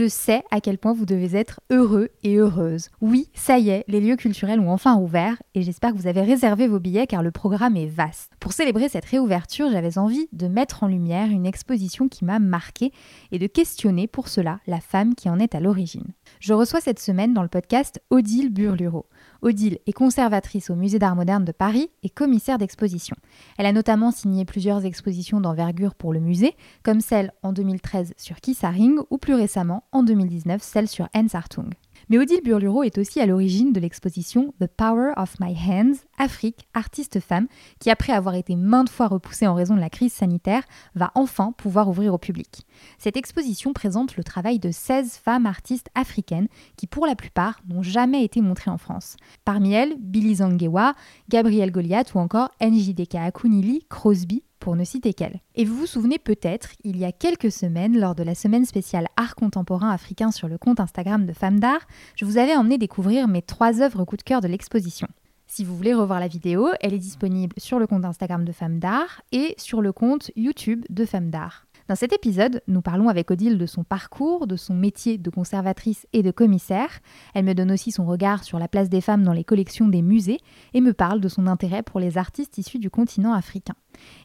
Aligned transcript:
Je 0.00 0.08
sais 0.08 0.42
à 0.50 0.62
quel 0.62 0.78
point 0.78 0.94
vous 0.94 1.04
devez 1.04 1.38
être 1.38 1.60
heureux 1.68 2.08
et 2.22 2.36
heureuse. 2.36 2.88
Oui, 3.02 3.28
ça 3.34 3.58
y 3.58 3.68
est, 3.68 3.84
les 3.86 4.00
lieux 4.00 4.16
culturels 4.16 4.58
ont 4.58 4.70
enfin 4.70 4.96
ouvert 4.96 5.42
et 5.54 5.60
j'espère 5.60 5.92
que 5.92 5.98
vous 5.98 6.06
avez 6.06 6.22
réservé 6.22 6.68
vos 6.68 6.80
billets 6.80 7.06
car 7.06 7.22
le 7.22 7.30
programme 7.30 7.76
est 7.76 7.84
vaste. 7.84 8.32
Pour 8.40 8.54
célébrer 8.54 8.88
cette 8.88 9.04
réouverture, 9.04 9.70
j'avais 9.70 9.98
envie 9.98 10.26
de 10.32 10.48
mettre 10.48 10.84
en 10.84 10.86
lumière 10.86 11.28
une 11.28 11.44
exposition 11.44 12.08
qui 12.08 12.24
m'a 12.24 12.38
marquée 12.38 12.92
et 13.30 13.38
de 13.38 13.46
questionner 13.46 14.06
pour 14.06 14.28
cela 14.28 14.60
la 14.66 14.80
femme 14.80 15.14
qui 15.14 15.28
en 15.28 15.38
est 15.38 15.54
à 15.54 15.60
l'origine. 15.60 16.14
Je 16.38 16.54
reçois 16.54 16.80
cette 16.80 16.98
semaine 16.98 17.34
dans 17.34 17.42
le 17.42 17.48
podcast 17.48 18.00
Odile 18.08 18.48
Burluro. 18.48 19.04
Odile 19.42 19.80
est 19.86 19.92
conservatrice 19.92 20.70
au 20.70 20.76
Musée 20.76 20.98
d'Art 20.98 21.16
moderne 21.16 21.44
de 21.44 21.52
Paris 21.52 21.90
et 22.02 22.08
commissaire 22.08 22.56
d'exposition. 22.56 23.16
Elle 23.58 23.66
a 23.66 23.72
notamment 23.72 24.12
signé 24.12 24.46
plusieurs 24.46 24.86
expositions 24.86 25.42
d'envergure 25.42 25.94
pour 25.94 26.14
le 26.14 26.20
musée, 26.20 26.56
comme 26.82 27.00
celle 27.02 27.32
en 27.42 27.52
2013 27.52 28.14
sur 28.16 28.36
Kissaring 28.36 28.98
ou 29.10 29.18
plus 29.18 29.34
récemment 29.34 29.84
en 29.92 30.02
2019 30.02 30.62
celle 30.62 30.88
sur 30.88 31.08
Ensartung. 31.14 31.70
Mais 32.08 32.18
Odile 32.18 32.40
Burluro 32.42 32.82
est 32.82 32.98
aussi 32.98 33.20
à 33.20 33.26
l'origine 33.26 33.72
de 33.72 33.78
l'exposition 33.78 34.52
The 34.60 34.66
Power 34.66 35.12
of 35.16 35.38
My 35.38 35.54
Hands, 35.54 35.94
Afrique, 36.18 36.66
artiste 36.74 37.20
femme, 37.20 37.46
qui 37.78 37.90
après 37.90 38.12
avoir 38.12 38.34
été 38.34 38.56
maintes 38.56 38.88
fois 38.88 39.06
repoussée 39.06 39.46
en 39.46 39.54
raison 39.54 39.76
de 39.76 39.80
la 39.80 39.90
crise 39.90 40.12
sanitaire, 40.12 40.64
va 40.94 41.12
enfin 41.14 41.52
pouvoir 41.52 41.88
ouvrir 41.88 42.12
au 42.12 42.18
public. 42.18 42.66
Cette 42.98 43.16
exposition 43.16 43.72
présente 43.72 44.16
le 44.16 44.24
travail 44.24 44.58
de 44.58 44.70
16 44.72 45.18
femmes 45.18 45.46
artistes 45.46 45.88
africaines 45.94 46.48
qui 46.76 46.86
pour 46.86 47.06
la 47.06 47.14
plupart 47.14 47.60
n'ont 47.68 47.82
jamais 47.82 48.24
été 48.24 48.40
montrées 48.40 48.70
en 48.70 48.78
France. 48.78 49.16
Parmi 49.44 49.72
elles, 49.72 49.96
Billy 50.00 50.36
Zangewa, 50.36 50.94
Gabrielle 51.28 51.70
Goliath 51.70 52.14
ou 52.14 52.18
encore 52.18 52.50
NJDK 52.60 53.14
Akunili, 53.16 53.86
Crosby, 53.88 54.42
pour 54.60 54.76
ne 54.76 54.84
citer 54.84 55.14
qu'elle. 55.14 55.40
Et 55.56 55.64
vous 55.64 55.74
vous 55.74 55.86
souvenez 55.86 56.18
peut-être, 56.18 56.70
il 56.84 56.96
y 56.96 57.04
a 57.04 57.12
quelques 57.12 57.50
semaines, 57.50 57.98
lors 57.98 58.14
de 58.14 58.22
la 58.22 58.34
semaine 58.34 58.64
spéciale 58.64 59.08
Art 59.16 59.34
contemporain 59.34 59.90
africain 59.90 60.30
sur 60.30 60.46
le 60.46 60.58
compte 60.58 60.78
Instagram 60.78 61.26
de 61.26 61.32
Femmes 61.32 61.58
d'Art, 61.58 61.86
je 62.14 62.24
vous 62.24 62.38
avais 62.38 62.54
emmené 62.54 62.78
découvrir 62.78 63.26
mes 63.26 63.42
trois 63.42 63.80
œuvres 63.80 64.04
coup 64.04 64.16
de 64.16 64.22
cœur 64.22 64.40
de 64.40 64.48
l'exposition. 64.48 65.08
Si 65.46 65.64
vous 65.64 65.76
voulez 65.76 65.94
revoir 65.94 66.20
la 66.20 66.28
vidéo, 66.28 66.68
elle 66.80 66.94
est 66.94 66.98
disponible 66.98 67.56
sur 67.58 67.80
le 67.80 67.88
compte 67.88 68.04
Instagram 68.04 68.44
de 68.44 68.52
Femmes 68.52 68.78
d'Art 68.78 69.22
et 69.32 69.54
sur 69.58 69.82
le 69.82 69.92
compte 69.92 70.30
YouTube 70.36 70.84
de 70.90 71.04
Femmes 71.04 71.30
d'Art. 71.30 71.66
Dans 71.90 71.96
cet 71.96 72.12
épisode, 72.12 72.62
nous 72.68 72.82
parlons 72.82 73.08
avec 73.08 73.32
Odile 73.32 73.58
de 73.58 73.66
son 73.66 73.82
parcours, 73.82 74.46
de 74.46 74.54
son 74.54 74.74
métier 74.74 75.18
de 75.18 75.28
conservatrice 75.28 76.06
et 76.12 76.22
de 76.22 76.30
commissaire. 76.30 77.00
Elle 77.34 77.44
me 77.44 77.52
donne 77.52 77.72
aussi 77.72 77.90
son 77.90 78.06
regard 78.06 78.44
sur 78.44 78.60
la 78.60 78.68
place 78.68 78.88
des 78.88 79.00
femmes 79.00 79.24
dans 79.24 79.32
les 79.32 79.42
collections 79.42 79.88
des 79.88 80.00
musées 80.00 80.38
et 80.72 80.80
me 80.80 80.92
parle 80.92 81.20
de 81.20 81.26
son 81.26 81.48
intérêt 81.48 81.82
pour 81.82 81.98
les 81.98 82.16
artistes 82.16 82.58
issus 82.58 82.78
du 82.78 82.90
continent 82.90 83.32
africain. 83.32 83.74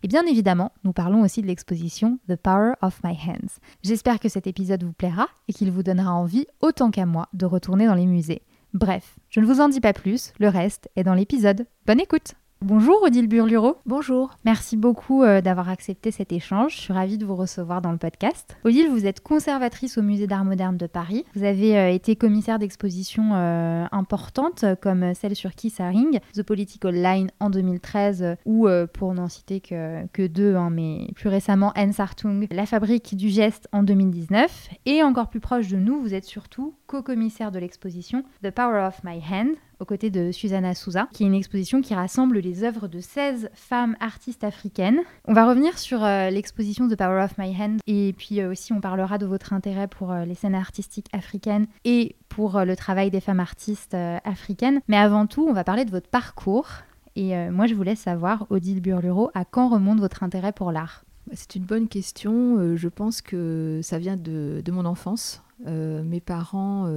Et 0.04 0.08
bien 0.08 0.28
évidemment, 0.28 0.74
nous 0.84 0.94
parlons 0.94 1.24
aussi 1.24 1.42
de 1.42 1.48
l'exposition 1.48 2.20
The 2.30 2.36
Power 2.36 2.74
of 2.84 3.02
My 3.04 3.14
Hands. 3.14 3.60
J'espère 3.82 4.20
que 4.20 4.30
cet 4.30 4.46
épisode 4.46 4.84
vous 4.84 4.94
plaira 4.94 5.26
et 5.48 5.54
qu'il 5.54 5.72
vous 5.72 5.82
donnera 5.82 6.14
envie, 6.14 6.46
autant 6.62 6.92
qu'à 6.92 7.08
moi, 7.08 7.30
de 7.34 7.48
retourner 7.48 7.88
dans 7.88 7.96
les 7.96 8.06
musées. 8.06 8.44
Bref, 8.76 9.18
je 9.32 9.40
ne 9.40 9.46
vous 9.48 9.60
en 9.60 9.70
dis 9.70 9.82
pas 9.82 9.94
plus, 9.94 10.34
le 10.40 10.50
reste 10.50 10.88
est 10.96 11.04
dans 11.04 11.16
l'épisode. 11.16 11.66
Bonne 11.88 12.00
écoute 12.00 12.36
Bonjour 12.62 13.04
Odile 13.04 13.28
Burluro. 13.28 13.76
Bonjour. 13.86 14.38
Merci 14.46 14.78
beaucoup 14.78 15.24
euh, 15.24 15.42
d'avoir 15.42 15.70
accepté 15.70 16.10
cet 16.10 16.32
échange. 16.32 16.74
Je 16.76 16.80
suis 16.80 16.94
ravie 16.94 17.18
de 17.18 17.26
vous 17.26 17.36
recevoir 17.36 17.82
dans 17.82 17.92
le 17.92 17.98
podcast. 17.98 18.56
Odile, 18.64 18.90
vous 18.90 19.06
êtes 19.06 19.20
conservatrice 19.20 19.98
au 19.98 20.02
Musée 20.02 20.26
d'Art 20.26 20.46
moderne 20.46 20.78
de 20.78 20.88
Paris. 20.88 21.26
Vous 21.36 21.44
avez 21.44 21.78
euh, 21.78 21.92
été 21.92 22.16
commissaire 22.16 22.58
d'expositions 22.58 23.32
euh, 23.34 23.86
importantes 23.92 24.64
comme 24.82 25.14
celle 25.14 25.36
sur 25.36 25.54
Kissaring, 25.54 26.20
The 26.34 26.44
Political 26.44 26.96
Line 26.96 27.32
en 27.42 27.50
2013 27.50 28.38
ou 28.46 28.68
pour 28.94 29.14
n'en 29.14 29.28
citer 29.28 29.60
que, 29.60 30.08
que 30.08 30.26
deux, 30.26 30.56
hein, 30.56 30.70
mais 30.70 31.10
plus 31.14 31.30
récemment 31.30 31.74
Ensartung, 31.76 32.48
La 32.52 32.66
Fabrique 32.66 33.16
du 33.16 33.30
Geste 33.30 33.68
en 33.74 33.84
2019. 33.84 34.70
Et 34.86 35.04
encore 35.04 35.30
plus 35.30 35.42
proche 35.42 35.68
de 35.68 35.78
nous, 35.78 36.02
vous 36.02 36.14
êtes 36.14 36.26
surtout 36.26 36.74
co-commissaire 36.88 37.52
de 37.52 37.60
l'exposition 37.60 38.24
The 38.44 38.52
Power 38.52 38.88
of 38.88 39.04
My 39.04 39.20
Hand 39.20 39.56
aux 39.80 39.86
côtés 39.86 40.10
de 40.10 40.32
Susanna 40.32 40.74
Souza, 40.74 41.08
qui 41.14 41.24
est 41.24 41.28
une 41.28 41.34
exposition 41.34 41.82
qui 41.82 41.94
rassemble 41.94 42.40
les 42.40 42.64
œuvres 42.64 42.88
de 42.88 43.00
16 43.00 43.50
femmes 43.54 43.96
artistes 44.00 44.44
africaines. 44.44 45.02
On 45.26 45.34
va 45.34 45.48
revenir 45.48 45.78
sur 45.78 46.04
euh, 46.04 46.30
l'exposition 46.30 46.88
The 46.88 46.96
Power 46.96 47.24
of 47.24 47.38
My 47.38 47.56
Hand 47.60 47.80
et 47.88 48.14
puis 48.18 48.42
euh, 48.42 48.52
aussi 48.52 48.74
on 48.74 48.82
parlera 48.82 49.18
de 49.18 49.26
votre 49.26 49.54
intérêt 49.54 49.88
pour 49.88 50.12
euh, 50.12 50.26
les 50.26 50.36
scènes 50.36 50.56
artistiques 50.56 51.08
africaines 51.14 51.68
et 51.84 52.16
pour 52.30 52.60
le 52.60 52.76
travail 52.76 53.12
des 53.12 53.22
femmes 53.22 53.40
artistes 53.40 53.96
africaines. 54.26 54.82
Mais 54.90 54.98
avant 54.98 55.26
tout, 55.26 55.48
on 55.48 55.54
va 55.54 55.64
parler 55.64 55.86
de 55.86 55.92
votre 55.92 56.10
parcours. 56.10 56.68
Et 57.16 57.34
moi, 57.50 57.66
je 57.66 57.74
voulais 57.74 57.96
savoir, 57.96 58.46
Odile 58.50 58.82
Burluro, 58.82 59.32
à 59.34 59.46
quand 59.46 59.70
remonte 59.70 60.02
votre 60.02 60.22
intérêt 60.22 60.52
pour 60.52 60.74
l'art? 60.74 61.06
C'est 61.32 61.56
une 61.56 61.64
bonne 61.64 61.88
question. 61.88 62.76
je 62.76 62.88
pense 62.90 63.22
que 63.22 63.80
ça 63.84 64.00
vient 64.00 64.18
de, 64.18 64.62
de 64.66 64.72
mon 64.74 64.84
enfance. 64.84 65.44
mes 65.66 66.20
parents 66.20 66.90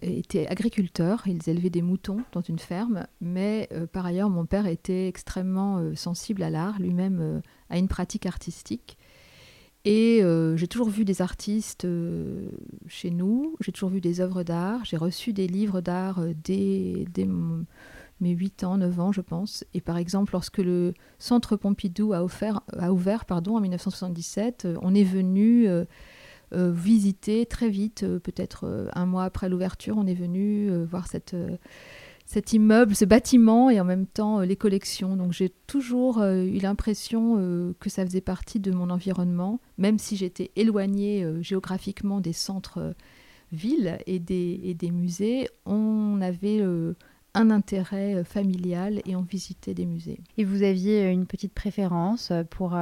étaient 0.00 0.46
agriculteurs, 0.46 1.22
ils 1.26 1.48
élevaient 1.48 1.70
des 1.70 1.82
moutons 1.82 2.22
dans 2.32 2.40
une 2.40 2.58
ferme, 2.58 3.06
mais 3.20 3.68
euh, 3.72 3.86
par 3.86 4.06
ailleurs 4.06 4.30
mon 4.30 4.46
père 4.46 4.66
était 4.66 5.08
extrêmement 5.08 5.78
euh, 5.78 5.94
sensible 5.94 6.42
à 6.42 6.50
l'art, 6.50 6.80
lui-même 6.80 7.18
euh, 7.20 7.40
à 7.70 7.78
une 7.78 7.88
pratique 7.88 8.26
artistique. 8.26 8.98
Et 9.84 10.22
j'ai 10.54 10.68
toujours 10.68 10.90
vu 10.90 11.04
des 11.04 11.22
artistes 11.22 11.88
chez 12.86 13.10
nous, 13.10 13.56
j'ai 13.58 13.72
toujours 13.72 13.90
vu 13.90 14.00
des 14.00 14.20
œuvres 14.20 14.44
d'art, 14.44 14.84
j'ai 14.84 14.96
reçu 14.96 15.32
des 15.32 15.48
livres 15.48 15.80
d'art 15.80 16.20
dès, 16.44 17.04
mes 18.20 18.30
8 18.30 18.62
ans, 18.62 18.76
9 18.76 19.00
ans 19.00 19.10
je 19.10 19.22
pense. 19.22 19.64
Et 19.74 19.80
par 19.80 19.96
exemple 19.96 20.34
lorsque 20.34 20.58
le 20.58 20.94
Centre 21.18 21.56
Pompidou 21.56 22.12
a, 22.12 22.24
a 22.78 22.92
ouvert 22.92 23.24
pardon, 23.24 23.56
en 23.56 23.60
1977, 23.60 24.68
on 24.82 24.94
est 24.94 25.02
venu 25.02 25.66
visiter 26.52 27.46
très 27.46 27.68
vite, 27.68 28.02
euh, 28.02 28.18
peut-être 28.18 28.64
euh, 28.64 28.88
un 28.94 29.06
mois 29.06 29.24
après 29.24 29.48
l'ouverture, 29.48 29.96
on 29.96 30.06
est 30.06 30.14
venu 30.14 30.70
voir 30.84 31.06
cet 31.06 32.52
immeuble, 32.52 32.94
ce 32.94 33.04
bâtiment 33.04 33.70
et 33.70 33.80
en 33.80 33.84
même 33.84 34.06
temps 34.06 34.40
les 34.40 34.56
collections. 34.56 35.16
Donc 35.16 35.32
j'ai 35.32 35.50
toujours 35.66 36.22
eu 36.22 36.58
l'impression 36.58 37.74
que 37.78 37.90
ça 37.90 38.04
faisait 38.04 38.20
partie 38.20 38.60
de 38.60 38.70
mon 38.70 38.90
environnement, 38.90 39.60
même 39.78 39.98
si 39.98 40.16
j'étais 40.16 40.50
éloignée 40.56 41.26
géographiquement 41.40 42.20
des 42.20 42.32
centres 42.32 42.94
villes 43.52 43.98
et 44.06 44.18
des, 44.18 44.60
et 44.64 44.74
des, 44.74 44.90
musées, 44.90 45.48
on 45.66 46.20
avait 46.22 46.62
un 47.34 47.50
intérêt 47.50 48.24
familial 48.24 49.02
et 49.04 49.16
on 49.16 49.22
visitait 49.22 49.74
des 49.74 49.86
musées. 49.86 50.20
Et 50.38 50.44
vous 50.44 50.62
aviez 50.62 51.08
une 51.10 51.26
petite 51.26 51.52
préférence 51.52 52.32
pour 52.50 52.74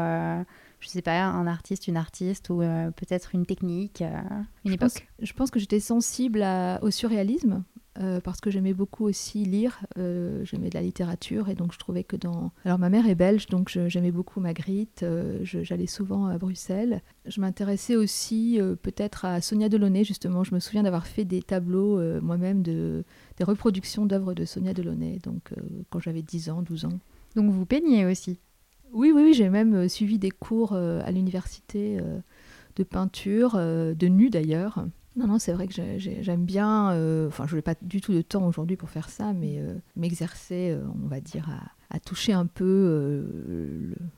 je 0.81 0.89
sais 0.89 1.03
pas, 1.03 1.23
un 1.23 1.47
artiste, 1.47 1.89
une 1.89 1.97
artiste 1.97 2.51
ou 2.51 2.63
euh, 2.63 2.91
peut-être 2.91 3.35
une 3.35 3.47
technique, 3.47 4.03
euh, 4.03 4.19
une 4.65 4.71
je 4.71 4.75
époque 4.75 4.93
pense, 4.93 5.03
Je 5.21 5.33
pense 5.35 5.51
que 5.51 5.61
j'étais 5.61 5.81
sensible 5.81 6.45
au 6.83 6.91
surréalisme. 6.91 7.65
Euh, 7.99 8.21
parce 8.21 8.41
que 8.41 8.53
j'aimais 8.53 8.73
beaucoup 8.73 9.05
aussi 9.05 9.45
lire, 9.45 9.85
j'aimais 9.97 10.71
de 10.71 10.75
la 10.75 10.81
littérature 10.81 11.49
et 11.49 11.57
donc 11.57 11.73
je 11.73 11.79
trouvais 11.79 12.05
que 12.05 12.17
dans... 12.17 12.53
Alors 12.65 12.79
ma 12.79 12.89
mère 12.89 13.07
est 13.09 13.17
belge 13.17 13.47
donc 13.47 13.77
j'aimais 13.89 14.13
beaucoup 14.13 14.39
Magritte, 14.39 15.05
j'allais 15.43 15.89
souvent 15.89 16.27
à 16.27 16.39
Bruxelles. 16.39 17.03
Je 17.27 17.41
m'intéressais 17.41 17.97
aussi 17.97 18.61
peut-être 18.83 19.25
à 19.25 19.41
Sonia 19.41 19.69
Delaunay 19.69 20.05
justement, 20.05 20.45
je 20.45 20.55
me 20.55 20.61
souviens 20.61 20.85
d'avoir 20.85 21.09
fait 21.09 21.25
des 21.25 21.43
tableaux 21.43 22.01
moi-même, 22.21 22.63
de, 22.63 23.05
des 23.37 23.45
reproductions 23.45 24.07
d'œuvres 24.07 24.35
de 24.35 24.45
Sonia 24.45 24.73
Delaunay, 24.73 25.19
donc 25.19 25.53
quand 25.91 25.99
j'avais 25.99 26.23
10 26.23 26.51
ans, 26.51 26.63
12 26.63 26.85
ans. 26.85 27.01
Donc 27.35 27.51
vous 27.51 27.67
peignez 27.67 28.07
aussi 28.07 28.39
oui, 28.93 29.13
oui, 29.13 29.23
oui 29.23 29.35
j'ai 29.35 29.49
même 29.49 29.75
euh, 29.75 29.89
suivi 29.89 30.19
des 30.19 30.31
cours 30.31 30.73
euh, 30.73 31.03
à 31.05 31.11
l'université 31.11 31.99
euh, 32.01 32.21
de 32.77 32.85
peinture, 32.85 33.57
de 33.57 34.07
nu 34.07 34.31
d'ailleurs. 34.31 34.85
Non, 35.17 35.27
non, 35.27 35.39
c'est 35.39 35.53
vrai 35.53 35.67
que 35.67 35.75
j'aime 35.99 36.45
bien, 36.45 37.27
enfin, 37.27 37.47
je 37.47 37.57
n'ai 37.57 37.63
pas 37.63 37.75
du 37.83 38.01
tout 38.01 38.13
de 38.13 38.23
temps 38.23 38.47
aujourd'hui 38.47 38.77
pour 38.77 38.89
faire 38.89 39.11
ça, 39.11 39.33
mais 39.33 39.61
m'exercer, 39.97 40.79
on 41.05 41.09
va 41.09 41.21
dire, 41.21 41.51
à 41.91 41.99
toucher 41.99 42.33
un 42.33 42.47
peu 42.47 43.27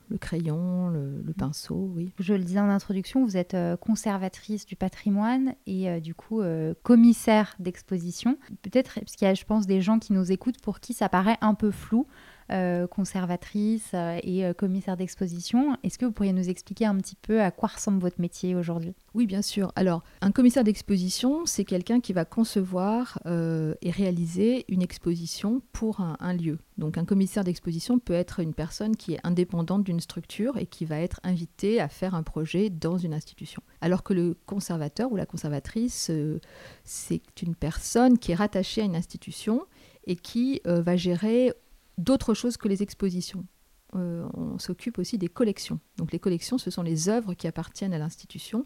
le, 0.07 0.17
crayon, 0.19 0.91
le, 0.91 1.33
pinceau, 1.35 1.91
oui. 1.95 2.13
Je 2.19 2.35
le 2.35 2.43
disais 2.43 2.59
en 2.59 2.69
introduction, 2.69 3.25
vous 3.25 3.35
êtes 3.35 3.57
conservatrice 3.81 4.67
du 4.67 4.75
patrimoine 4.75 5.55
et 5.65 5.99
du 5.99 6.13
coup 6.13 6.41
commissaire 6.83 7.55
d'exposition. 7.59 8.37
Peut-être, 8.61 8.99
parce 8.99 9.15
qu'il 9.15 9.27
y 9.27 9.31
a, 9.31 9.33
je 9.33 9.45
pense, 9.45 9.65
des 9.65 9.81
gens 9.81 9.97
qui 9.97 10.13
nous 10.13 10.31
écoutent 10.31 10.61
pour 10.61 10.79
qui 10.79 10.93
ça 10.93 11.09
paraît 11.09 11.39
un 11.41 11.55
peu 11.55 11.71
flou. 11.71 12.05
Euh, 12.53 12.85
conservatrice 12.85 13.89
euh, 13.95 14.19
et 14.21 14.45
euh, 14.45 14.53
commissaire 14.53 14.95
d'exposition. 14.95 15.75
Est-ce 15.81 15.97
que 15.97 16.05
vous 16.05 16.11
pourriez 16.11 16.33
nous 16.33 16.49
expliquer 16.49 16.85
un 16.85 16.95
petit 16.97 17.15
peu 17.15 17.41
à 17.41 17.49
quoi 17.49 17.69
ressemble 17.69 17.97
votre 17.97 18.21
métier 18.21 18.53
aujourd'hui? 18.53 18.93
Oui, 19.15 19.25
bien 19.25 19.41
sûr. 19.41 19.71
Alors, 19.75 20.03
un 20.21 20.31
commissaire 20.31 20.63
d'exposition, 20.63 21.47
c'est 21.47 21.65
quelqu'un 21.65 21.99
qui 21.99 22.13
va 22.13 22.25
concevoir 22.25 23.19
et 23.25 23.91
réaliser 23.91 24.65
une 24.67 24.81
exposition 24.81 25.61
pour 25.71 26.01
un, 26.01 26.33
lieu. 26.33 26.59
Donc, 26.77 26.97
un 26.97 27.05
commissaire 27.05 27.43
d'exposition 27.43 27.97
peut 27.99 28.13
être 28.13 28.39
une 28.39 28.53
personne 28.53 28.95
qui 28.95 29.13
est 29.13 29.19
indépendante 29.23 29.83
d'une 29.83 29.99
structure 29.99 30.57
et 30.57 30.65
qui 30.65 30.85
va 30.85 30.99
être 30.99 31.19
invitée 31.23 31.79
à 31.79 31.87
faire 31.87 32.15
un 32.15 32.23
projet 32.23 32.69
dans 32.69 32.97
une 32.97 33.13
institution. 33.13 33.61
Alors 33.81 34.03
que 34.03 34.13
le 34.13 34.35
conservateur 34.45 35.11
ou 35.11 35.15
la 35.15 35.25
conservatrice, 35.25 36.11
c'est 36.83 37.41
une 37.41 37.55
personne 37.55 38.17
qui 38.17 38.31
est 38.31 38.35
rattachée 38.35 38.81
à 38.81 38.85
une 38.85 38.95
institution 38.95 39.65
et 40.05 40.15
qui 40.15 40.61
va 40.65 40.95
gérer 40.95 41.53
d'autres 41.97 42.33
choses 42.33 42.57
que 42.57 42.67
les 42.67 42.83
expositions. 42.83 43.45
Euh, 43.95 44.27
on 44.33 44.57
s'occupe 44.57 44.97
aussi 44.97 45.17
des 45.17 45.27
collections. 45.27 45.79
Donc 45.97 46.11
les 46.11 46.19
collections, 46.19 46.57
ce 46.57 46.71
sont 46.71 46.81
les 46.81 47.09
œuvres 47.09 47.33
qui 47.33 47.47
appartiennent 47.47 47.93
à 47.93 47.97
l'institution. 47.97 48.65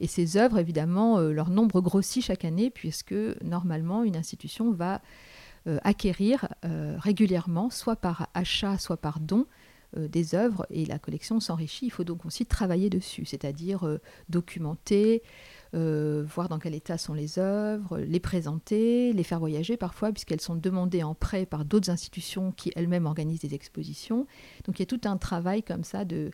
Et 0.00 0.06
ces 0.06 0.36
œuvres, 0.36 0.58
évidemment, 0.58 1.18
euh, 1.18 1.32
leur 1.32 1.50
nombre 1.50 1.80
grossit 1.80 2.24
chaque 2.24 2.44
année 2.44 2.70
puisque 2.70 3.14
normalement, 3.42 4.02
une 4.02 4.16
institution 4.16 4.72
va 4.72 5.02
euh, 5.66 5.78
acquérir 5.84 6.48
régulièrement, 6.62 7.70
soit 7.70 7.96
par 7.96 8.28
achat, 8.34 8.78
soit 8.78 8.96
par 8.96 9.20
don, 9.20 9.46
des 9.94 10.34
œuvres 10.34 10.66
et 10.70 10.86
la 10.86 10.98
collection 10.98 11.38
s'enrichit. 11.38 11.84
Il 11.84 11.90
faut 11.90 12.02
donc 12.02 12.24
aussi 12.24 12.46
travailler 12.46 12.88
dessus, 12.88 13.26
c'est-à-dire 13.26 13.98
documenter, 14.30 15.22
euh, 15.74 16.22
voir 16.26 16.48
dans 16.48 16.58
quel 16.58 16.74
état 16.74 16.98
sont 16.98 17.14
les 17.14 17.38
œuvres, 17.38 17.98
les 17.98 18.20
présenter, 18.20 19.12
les 19.14 19.22
faire 19.22 19.38
voyager 19.38 19.78
parfois, 19.78 20.12
puisqu'elles 20.12 20.40
sont 20.40 20.54
demandées 20.54 21.02
en 21.02 21.14
prêt 21.14 21.46
par 21.46 21.64
d'autres 21.64 21.88
institutions 21.88 22.52
qui 22.52 22.72
elles-mêmes 22.76 23.06
organisent 23.06 23.40
des 23.40 23.54
expositions. 23.54 24.26
Donc 24.64 24.78
il 24.78 24.82
y 24.82 24.84
a 24.84 24.86
tout 24.86 25.00
un 25.04 25.16
travail 25.16 25.62
comme 25.62 25.82
ça 25.82 26.04
de 26.04 26.30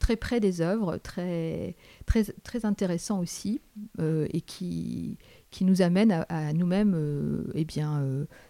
très 0.00 0.16
près 0.16 0.40
des 0.40 0.60
œuvres, 0.60 0.96
très, 0.96 1.76
très, 2.06 2.64
intéressant 2.64 3.20
aussi, 3.20 3.60
euh, 4.00 4.26
et 4.32 4.40
qui, 4.40 5.16
qui 5.52 5.64
nous 5.64 5.80
amène 5.80 6.24
à, 6.28 6.52
nous-mêmes 6.52 6.94
euh, 6.96 7.44
eh 7.54 7.64
bien, 7.64 8.04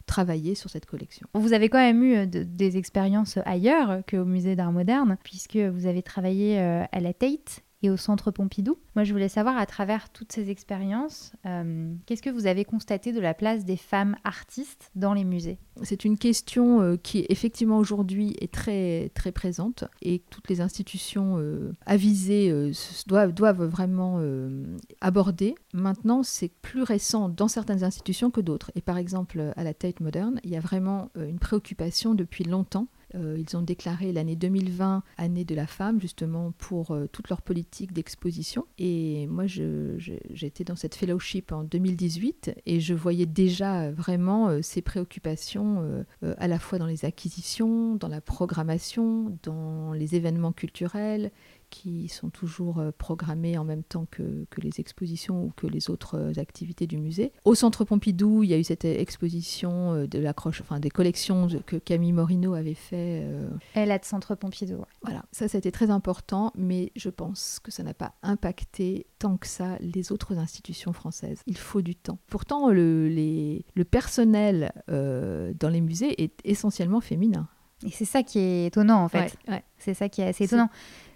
travailler 0.07 0.55
sur 0.55 0.71
cette 0.71 0.87
collection. 0.87 1.29
Vous 1.35 1.53
avez 1.53 1.69
quand 1.69 1.77
même 1.77 2.03
eu 2.03 2.27
des 2.27 2.79
expériences 2.79 3.39
ailleurs 3.45 4.01
qu'au 4.09 4.25
musée 4.25 4.57
d'art 4.57 4.73
moderne, 4.73 5.19
puisque 5.25 5.59
vous 5.59 5.87
avez 5.87 6.03
travaillé 6.03 6.59
à 6.59 7.01
la 7.01 7.13
Tate 7.13 7.63
et 7.83 7.91
au 7.91 7.97
Centre 7.97 8.31
Pompidou. 8.31 8.79
Moi, 8.95 9.05
je 9.05 9.13
voulais 9.13 9.29
savoir, 9.29 9.57
à 9.57 9.67
travers 9.67 10.11
toutes 10.11 10.33
ces 10.33 10.51
expériences, 10.51 11.33
euh, 11.47 11.93
qu'est-ce 12.07 12.23
que 12.23 12.31
vous 12.31 12.47
avez 12.47 12.65
constaté 12.65 13.13
de 13.13 13.21
la 13.21 13.35
place 13.35 13.65
des 13.65 13.77
femmes 13.77 14.17
artistes 14.25 14.91
dans 14.95 15.15
les 15.15 15.25
musées? 15.25 15.59
C'est 15.83 16.05
une 16.05 16.19
question 16.19 16.81
euh, 16.81 16.97
qui, 16.97 17.27
effectivement, 17.29 17.79
aujourd'hui 17.79 18.37
est 18.41 18.53
très, 18.53 19.11
très 19.15 19.33
présente 19.33 19.85
et 20.01 20.23
toutes 20.31 20.49
les 20.49 20.61
institutions 20.61 21.39
euh, 21.39 21.73
avisées 21.87 22.73
doivent, 23.07 23.33
doivent 23.33 23.65
vraiment 23.65 24.21
aborder. 25.01 25.55
Maintenant, 25.73 26.23
c'est 26.23 26.49
plus 26.49 26.83
récent 26.83 27.29
dans 27.29 27.49
certaines 27.49 27.85
institutions 27.85 28.31
que 28.31 28.41
d'autres. 28.41 28.71
Et 28.75 28.81
par 28.81 28.99
exemple, 28.99 29.53
à 29.57 29.65
la 29.65 29.75
Tate 29.75 30.01
Moderne, 30.01 30.41
il 30.45 30.51
y 30.51 30.57
a 30.57 30.61
vraiment 30.61 31.11
une 31.17 31.39
préoccupation 31.39 32.15
depuis 32.15 32.45
longtemps 32.45 32.89
euh, 33.15 33.37
ils 33.39 33.57
ont 33.57 33.63
déclaré 33.63 34.13
l'année 34.13 34.37
2020 34.37 35.03
année 35.17 35.45
de 35.45 35.55
la 35.55 35.67
femme, 35.67 36.01
justement, 36.01 36.53
pour 36.59 36.93
euh, 36.93 37.07
toute 37.11 37.29
leur 37.29 37.43
politique 37.43 37.93
d'exposition. 37.93 38.67
Et 38.79 39.27
moi, 39.27 39.45
j'étais 39.47 40.65
dans 40.65 40.77
cette 40.77 40.95
fellowship 40.95 41.53
en 41.53 41.65
2018 41.65 42.55
et 42.67 42.81
je 42.81 42.95
voyais 42.95 43.27
déjà 43.27 43.91
vraiment 43.91 44.49
euh, 44.49 44.61
ces 44.63 44.83
préoccupations 44.83 46.05
à 46.23 46.49
la 46.49 46.59
fois 46.59 46.79
dans 46.79 46.87
les 46.87 47.05
acquisitions, 47.05 47.97
dans 47.97 48.09
la 48.09 48.21
programmation, 48.21 49.37
dans 49.43 49.93
les 49.93 50.15
événements 50.15 50.53
culturels 50.53 51.31
qui 51.73 52.09
sont 52.09 52.29
toujours 52.29 52.79
euh, 52.79 52.91
programmés 52.97 53.57
en 53.57 53.65
même 53.65 53.83
temps 53.83 54.07
que, 54.11 54.45
que, 54.51 54.61
les 54.61 54.79
expositions 54.79 55.45
ou 55.45 55.53
que 55.57 55.67
les 55.67 55.89
autres 55.89 56.19
euh, 56.19 56.33
activités 56.41 56.87
du 56.87 56.99
musée. 56.99 57.33
Au 57.47 57.55
Centre 57.55 57.87
Pompidou, 57.87 58.43
il 58.43 58.51
y 58.51 58.55
a 58.55 58.59
eu 58.59 58.63
cette 58.63 58.85
exposition 58.85 59.95
euh, 59.95 60.07
de 60.07 60.19
l'accroche, 60.19 60.61
enfin 60.61 60.81
des 60.81 60.91
collections 60.91 61.49
que 61.65 61.77
Camille 61.77 62.13
Morino 62.13 62.53
avait 62.53 62.75
fait. 62.75 63.27
Elle 63.73 63.91
a 63.91 63.99
de 63.99 64.05
Centre 64.05 64.35
Pompidou. 64.35 64.85
Voilà, 65.03 65.25
ça, 65.33 65.47
été 65.47 65.73
très 65.73 65.89
important, 65.89 66.53
mais 66.55 66.93
je 66.95 67.09
pense 67.09 67.59
que 67.59 67.71
ça 67.71 67.83
n'a 67.83 67.95
pas 67.95 68.13
impacté 68.23 69.07
tant 69.19 69.39
que 69.39 69.47
ça 69.47 69.79
les 69.81 70.13
autres 70.13 70.37
institutions 70.37 70.93
françaises. 70.93 71.41
Il 71.47 71.57
faut 71.57 71.81
du 71.81 71.97
temps. 71.97 72.19
Pourtant, 72.29 72.69
le, 72.69 73.09
les, 73.09 73.65
le 73.75 73.85
personnel 73.85 74.73
dans 74.89 75.69
les 75.71 75.81
musées 75.81 76.23
est 76.23 76.39
essentiellement 76.45 77.01
féminin. 77.01 77.49
Et 77.85 77.91
c'est 77.91 78.05
ça 78.05 78.23
qui 78.23 78.39
est 78.39 78.67
étonnant 78.67 79.03
en 79.03 79.09
fait. 79.09 79.37
C'est 79.79 79.95
ça 79.95 80.11
qui 80.11 80.21
est 80.21 80.27
assez 80.29 80.45
étonnant. 80.45 80.69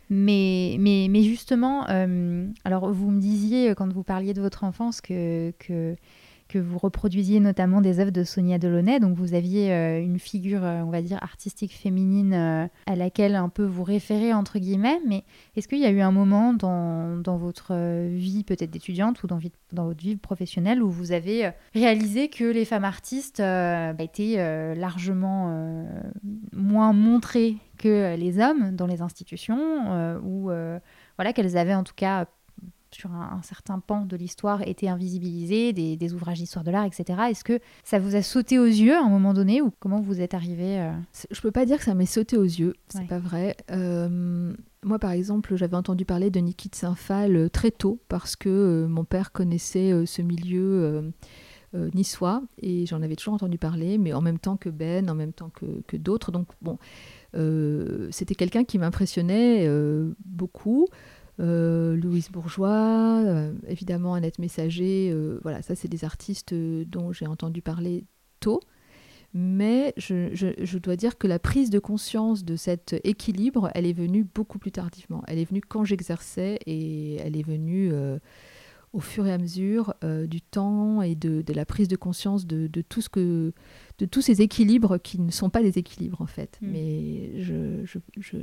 Mais, 0.08 0.76
mais, 0.78 1.08
mais 1.10 1.22
justement, 1.22 1.88
euh, 1.88 2.46
alors 2.64 2.92
vous 2.92 3.10
me 3.10 3.20
disiez 3.20 3.74
quand 3.74 3.92
vous 3.92 4.04
parliez 4.04 4.34
de 4.34 4.40
votre 4.40 4.62
enfance 4.62 5.00
que, 5.00 5.52
que 5.58 5.96
que 6.48 6.58
vous 6.58 6.78
reproduisiez 6.78 7.40
notamment 7.40 7.80
des 7.80 7.98
œuvres 7.98 8.10
de 8.12 8.24
Sonia 8.24 8.58
Delaunay. 8.58 9.00
Donc 9.00 9.16
vous 9.16 9.34
aviez 9.34 9.72
euh, 9.72 10.00
une 10.00 10.18
figure, 10.18 10.64
euh, 10.64 10.82
on 10.82 10.90
va 10.90 11.02
dire, 11.02 11.18
artistique 11.22 11.74
féminine 11.74 12.34
euh, 12.34 12.66
à 12.86 12.96
laquelle 12.96 13.34
un 13.34 13.48
peu 13.48 13.64
vous 13.64 13.82
référez, 13.82 14.32
entre 14.32 14.58
guillemets. 14.58 15.00
Mais 15.06 15.24
est-ce 15.56 15.66
qu'il 15.66 15.78
y 15.78 15.86
a 15.86 15.90
eu 15.90 16.00
un 16.00 16.12
moment 16.12 16.52
dans, 16.52 17.16
dans 17.16 17.36
votre 17.36 17.74
vie 18.06 18.44
peut-être 18.44 18.70
d'étudiante 18.70 19.22
ou 19.22 19.26
dans, 19.26 19.40
dans, 19.72 19.86
votre 19.86 20.00
vie 20.00 20.16
professionnelle 20.16 20.82
où 20.82 20.90
vous 20.90 21.12
avez 21.12 21.50
réalisé 21.74 22.28
que 22.28 22.44
les 22.44 22.64
femmes 22.64 22.84
artistes 22.84 23.40
étaient 23.98 24.74
largement 24.74 25.84
moins 26.52 26.92
montrées 26.92 27.56
que 27.78 28.16
les 28.16 28.38
hommes 28.38 28.74
dans 28.74 28.86
les 28.86 29.02
institutions 29.02 30.18
ou 30.22 30.50
voilà 31.16 31.32
qu'elles 31.32 31.56
avaient 31.56 31.74
en 31.74 31.84
tout 31.84 31.94
cas 31.94 32.26
sur 32.96 33.12
un, 33.12 33.40
certain 33.42 33.78
pan 33.78 34.06
de 34.06 34.16
l'histoire 34.16 34.66
étaient 34.66 34.88
invisibilisés, 34.88 35.72
des, 35.72 36.14
ouvrages 36.14 36.38
d'histoire 36.38 36.64
de 36.64 36.70
l'art, 36.70 36.84
etc. 36.84 37.18
Est-ce 37.30 37.44
que 37.44 37.60
ça 37.84 37.98
vous 37.98 38.16
a 38.16 38.22
sauté 38.22 38.58
aux 38.58 38.64
yeux 38.64 38.94
à 38.94 39.02
un 39.02 39.08
moment 39.08 39.34
donné 39.34 39.60
ou 39.60 39.70
comment 39.78 40.00
vous 40.00 40.20
êtes 40.20 40.34
arrivé 40.34 40.80
euh 40.80 40.92
Je 41.30 41.40
peux 41.40 41.50
pas 41.50 41.66
dire 41.66 41.78
que 41.78 41.84
ça 41.84 41.94
m'est 41.94 42.06
sauté 42.06 42.36
aux 42.36 42.44
yeux, 42.44 42.74
c'est 42.88 43.06
pas 43.06 43.18
vrai. 43.18 43.56
Euh, 43.70 44.54
moi, 44.82 44.98
par 44.98 45.10
exemple, 45.10 45.56
j'avais 45.56 45.76
entendu 45.76 46.04
parler 46.04 46.30
de 46.30 46.40
Niki 46.40 46.68
de 46.68 46.74
Saint-Phal 46.74 47.36
euh, 47.36 47.48
très 47.48 47.70
tôt 47.70 48.00
parce 48.08 48.34
que 48.34 48.86
mon 48.88 49.04
père 49.04 49.32
connaissait 49.32 50.06
ce 50.06 50.22
milieu 50.22 51.12
niçois 51.92 52.42
et 52.62 52.86
j'en 52.86 53.02
avais 53.02 53.16
toujours 53.16 53.34
entendu 53.34 53.58
parler, 53.58 53.98
mais 53.98 54.14
en 54.14 54.22
même 54.22 54.38
temps 54.38 54.56
que 54.56 54.70
Ben, 54.70 55.10
en 55.10 55.14
même 55.14 55.34
temps 55.34 55.50
que, 55.50 55.82
que 55.86 55.98
d'autres. 55.98 56.32
Donc, 56.32 56.48
bon, 56.62 56.78
c'était 58.10 58.34
quelqu'un 58.34 58.64
qui 58.64 58.78
m'impressionnait 58.78 59.68
beaucoup. 60.24 60.88
Euh, 61.38 61.96
Louise 61.96 62.30
Bourgeois, 62.30 63.22
euh, 63.24 63.52
évidemment 63.68 64.14
Annette 64.14 64.38
Messager, 64.38 65.10
euh, 65.12 65.38
voilà, 65.42 65.60
ça 65.62 65.74
c'est 65.74 65.88
des 65.88 66.04
artistes 66.04 66.54
dont 66.54 67.12
j'ai 67.12 67.26
entendu 67.26 67.62
parler 67.62 68.04
tôt. 68.40 68.60
Mais 69.34 69.92
je, 69.98 70.78
dois 70.78 70.96
dire 70.96 71.18
que 71.18 71.26
la 71.26 71.38
prise 71.38 71.68
de 71.68 71.78
conscience 71.78 72.42
de 72.42 72.56
cet 72.56 72.98
équilibre, 73.04 73.70
elle 73.74 73.84
est 73.84 73.92
venue 73.92 74.24
beaucoup 74.24 74.58
plus 74.58 74.72
tardivement. 74.72 75.22
Elle 75.26 75.38
est 75.38 75.44
venue 75.44 75.60
quand 75.60 75.84
j'exerçais 75.84 76.58
et 76.64 77.16
elle 77.16 77.36
est 77.36 77.46
venue 77.46 77.92
au 78.94 79.00
fur 79.00 79.26
et 79.26 79.32
à 79.32 79.36
mesure 79.36 79.92
du 80.02 80.40
temps 80.40 81.02
et 81.02 81.14
de, 81.16 81.44
la 81.52 81.66
prise 81.66 81.88
de 81.88 81.96
conscience 81.96 82.46
de, 82.46 82.68
tout 82.88 83.02
ce 83.02 83.10
que, 83.10 83.52
de 83.98 84.06
tous 84.06 84.22
ces 84.22 84.40
équilibres 84.40 84.96
qui 84.96 85.20
ne 85.20 85.30
sont 85.30 85.50
pas 85.50 85.62
des 85.62 85.76
équilibres 85.76 86.22
en 86.22 86.26
fait. 86.26 86.56
Mm. 86.62 86.70
Mais 86.70 87.42
je, 87.42 87.84
je 88.16 88.38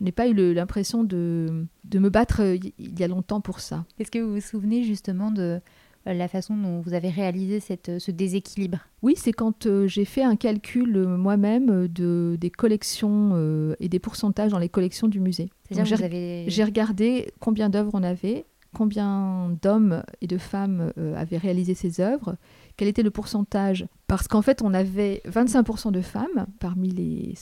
n'ai 0.00 0.12
pas 0.12 0.28
eu 0.28 0.54
l'impression 0.54 1.04
de, 1.04 1.66
de, 1.84 1.98
me 1.98 2.08
battre 2.08 2.42
euh, 2.42 2.56
il 2.78 2.98
y 2.98 3.04
a 3.04 3.08
longtemps 3.08 3.40
pour 3.40 3.60
ça. 3.60 3.84
Est-ce 3.98 4.10
que 4.10 4.18
vous 4.18 4.34
vous 4.34 4.40
souvenez 4.40 4.84
justement 4.84 5.30
de 5.30 5.60
euh, 6.06 6.12
la 6.12 6.28
façon 6.28 6.56
dont 6.56 6.80
vous 6.80 6.94
avez 6.94 7.08
réalisé 7.08 7.60
cette, 7.60 7.88
euh, 7.88 7.98
ce 7.98 8.10
déséquilibre? 8.10 8.78
Oui, 9.02 9.14
c'est 9.16 9.32
quand 9.32 9.68
j'ai 9.86 10.04
fait 10.04 10.22
un 10.22 10.36
calcul 10.36 11.06
moi-même 11.06 11.88
de, 11.88 12.36
des 12.40 12.50
collections 12.50 13.74
et 13.78 13.88
des 13.88 13.98
pourcentages 13.98 14.50
dans 14.50 14.58
les 14.58 14.68
collections 14.68 15.08
du 15.08 15.20
musée. 15.20 15.50
J'ai 15.70 16.64
regardé 16.64 17.32
combien 17.38 17.68
d'œuvres 17.68 17.92
on 17.94 18.02
avait, 18.02 18.44
combien 18.74 19.56
d'hommes 19.62 20.02
et 20.20 20.26
de 20.26 20.38
femmes 20.38 20.92
avaient 21.16 21.38
réalisé 21.38 21.74
ces 21.74 22.00
œuvres, 22.00 22.36
quel 22.76 22.88
était 22.88 23.02
le 23.02 23.10
pourcentage? 23.10 23.86
Parce 24.06 24.28
qu'en 24.28 24.40
fait, 24.40 24.62
on 24.62 24.72
avait 24.72 25.20
25% 25.26 25.90
de 25.90 26.00
femmes 26.00 26.46
parmi 26.60 26.90
les, 26.90 27.34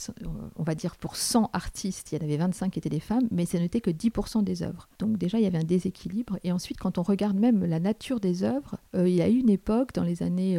on 0.56 0.62
va 0.62 0.74
dire 0.74 0.96
pour 0.96 1.14
100 1.14 1.50
artistes, 1.52 2.10
il 2.10 2.18
y 2.18 2.20
en 2.20 2.24
avait 2.24 2.38
25 2.38 2.72
qui 2.72 2.78
étaient 2.78 2.88
des 2.88 3.00
femmes, 3.00 3.28
mais 3.30 3.44
ce 3.46 3.56
n'était 3.56 3.80
que 3.80 3.90
10% 3.90 4.42
des 4.42 4.62
œuvres. 4.62 4.88
Donc 4.98 5.18
déjà, 5.18 5.38
il 5.38 5.44
y 5.44 5.46
avait 5.46 5.58
un 5.58 5.64
déséquilibre. 5.64 6.38
Et 6.42 6.52
ensuite, 6.52 6.78
quand 6.78 6.98
on 6.98 7.02
regarde 7.02 7.38
même 7.38 7.64
la 7.64 7.80
nature 7.80 8.18
des 8.18 8.42
œuvres, 8.42 8.76
il 8.94 9.10
y 9.10 9.22
a 9.22 9.28
eu 9.28 9.38
une 9.38 9.50
époque 9.50 9.92
dans 9.94 10.04
les 10.04 10.22
années 10.22 10.58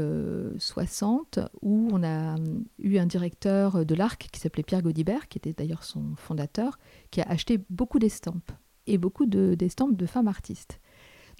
60 0.60 1.40
où 1.62 1.90
on 1.92 2.04
a 2.04 2.36
eu 2.80 2.98
un 2.98 3.06
directeur 3.06 3.86
de 3.86 3.96
l'Arc 3.96 4.30
qui 4.32 4.40
s'appelait 4.40 4.64
Pierre 4.64 4.84
Godibert, 4.84 5.28
qui 5.28 5.40
était 5.40 5.54
d'ailleurs 5.54 5.84
son 5.84 6.16
fondateur, 6.16 6.78
qui 7.12 7.20
a 7.20 7.26
acheté 7.30 7.60
beaucoup 7.70 8.00
d'estampes 8.00 8.52
et 8.88 8.98
beaucoup 8.98 9.26
d'estampes 9.26 9.96
de, 9.96 10.06
femmes 10.06 10.28
artistes. 10.28 10.80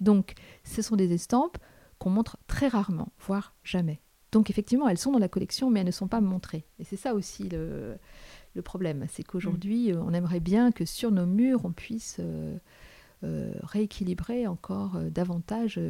Donc, 0.00 0.34
ce 0.64 0.82
sont 0.82 0.96
des 0.96 1.12
estampes 1.12 1.58
qu'on 1.98 2.10
montre 2.10 2.38
très 2.46 2.68
rarement, 2.68 3.08
voire 3.18 3.54
jamais. 3.64 4.00
Donc, 4.32 4.50
effectivement, 4.50 4.88
elles 4.88 4.98
sont 4.98 5.12
dans 5.12 5.18
la 5.18 5.28
collection, 5.28 5.70
mais 5.70 5.80
elles 5.80 5.86
ne 5.86 5.90
sont 5.92 6.08
pas 6.08 6.20
montrées. 6.20 6.64
Et 6.78 6.84
c'est 6.84 6.96
ça 6.96 7.14
aussi 7.14 7.48
le, 7.48 7.98
problème. 8.64 9.06
C'est 9.08 9.22
qu'aujourd'hui, 9.22 9.92
mm. 9.92 10.02
on 10.04 10.12
aimerait 10.12 10.40
bien 10.40 10.72
que 10.72 10.84
sur 10.84 11.12
nos 11.12 11.26
murs, 11.26 11.64
on 11.64 11.70
puisse 11.70 12.16
euh, 12.18 12.58
euh, 13.22 13.52
rééquilibrer 13.62 14.48
encore 14.48 14.96
euh, 14.96 15.10
davantage 15.10 15.80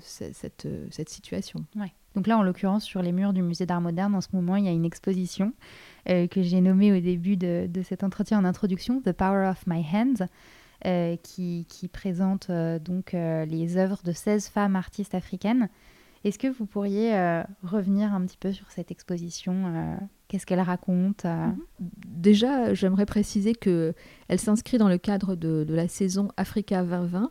cette, 0.00 0.68
cette, 0.90 1.08
situation. 1.08 1.64
Ouais. 1.74 1.90
Donc 2.14 2.26
là, 2.26 2.36
en 2.36 2.42
l'occurrence, 2.42 2.84
sur 2.84 3.00
les 3.00 3.12
murs 3.12 3.32
du 3.32 3.40
musée 3.40 3.64
d'art 3.64 3.80
moderne, 3.80 4.14
en 4.14 4.20
ce 4.20 4.28
moment, 4.34 4.56
il 4.56 4.66
y 4.66 4.68
a 4.68 4.72
une 4.72 4.84
exposition 4.84 5.52
que 6.06 6.42
j'ai 6.42 6.60
nommée 6.60 6.92
au 6.92 7.00
début 7.00 7.36
de, 7.36 7.66
de, 7.68 7.82
cet 7.82 8.02
entretien 8.02 8.38
en 8.38 8.44
introduction, 8.44 9.00
The 9.02 9.12
Power 9.12 9.46
of 9.48 9.66
My 9.66 9.84
Hands, 9.84 10.26
euh, 10.86 11.16
qui, 11.16 11.66
présente 11.92 12.50
euh, 12.50 12.78
donc 12.78 13.12
euh, 13.12 13.44
les 13.44 13.76
œuvres 13.76 13.98
de 14.04 14.12
16 14.12 14.48
femmes 14.48 14.76
artistes 14.76 15.14
africaines. 15.14 15.68
Est-ce 16.22 16.38
que 16.38 16.46
vous 16.46 16.66
pourriez 16.66 17.12
revenir 17.62 18.12
un 18.12 18.24
petit 18.26 18.36
peu 18.36 18.52
sur 18.52 18.70
cette 18.72 18.90
exposition 18.90 19.96
Qu'est-ce 20.26 20.46
qu'elle 20.46 20.60
raconte 20.60 21.24
mhm. 21.24 21.56
Déjà, 22.06 22.74
j'aimerais 22.74 23.06
préciser 23.06 23.54
qu'elle 23.54 23.94
s'inscrit 24.36 24.78
dans 24.78 24.88
le 24.88 24.98
cadre 24.98 25.36
de, 25.36 25.62
de, 25.62 25.74
la 25.74 25.86
saison 25.86 26.30
Africa 26.36 26.82
2020 26.82 27.30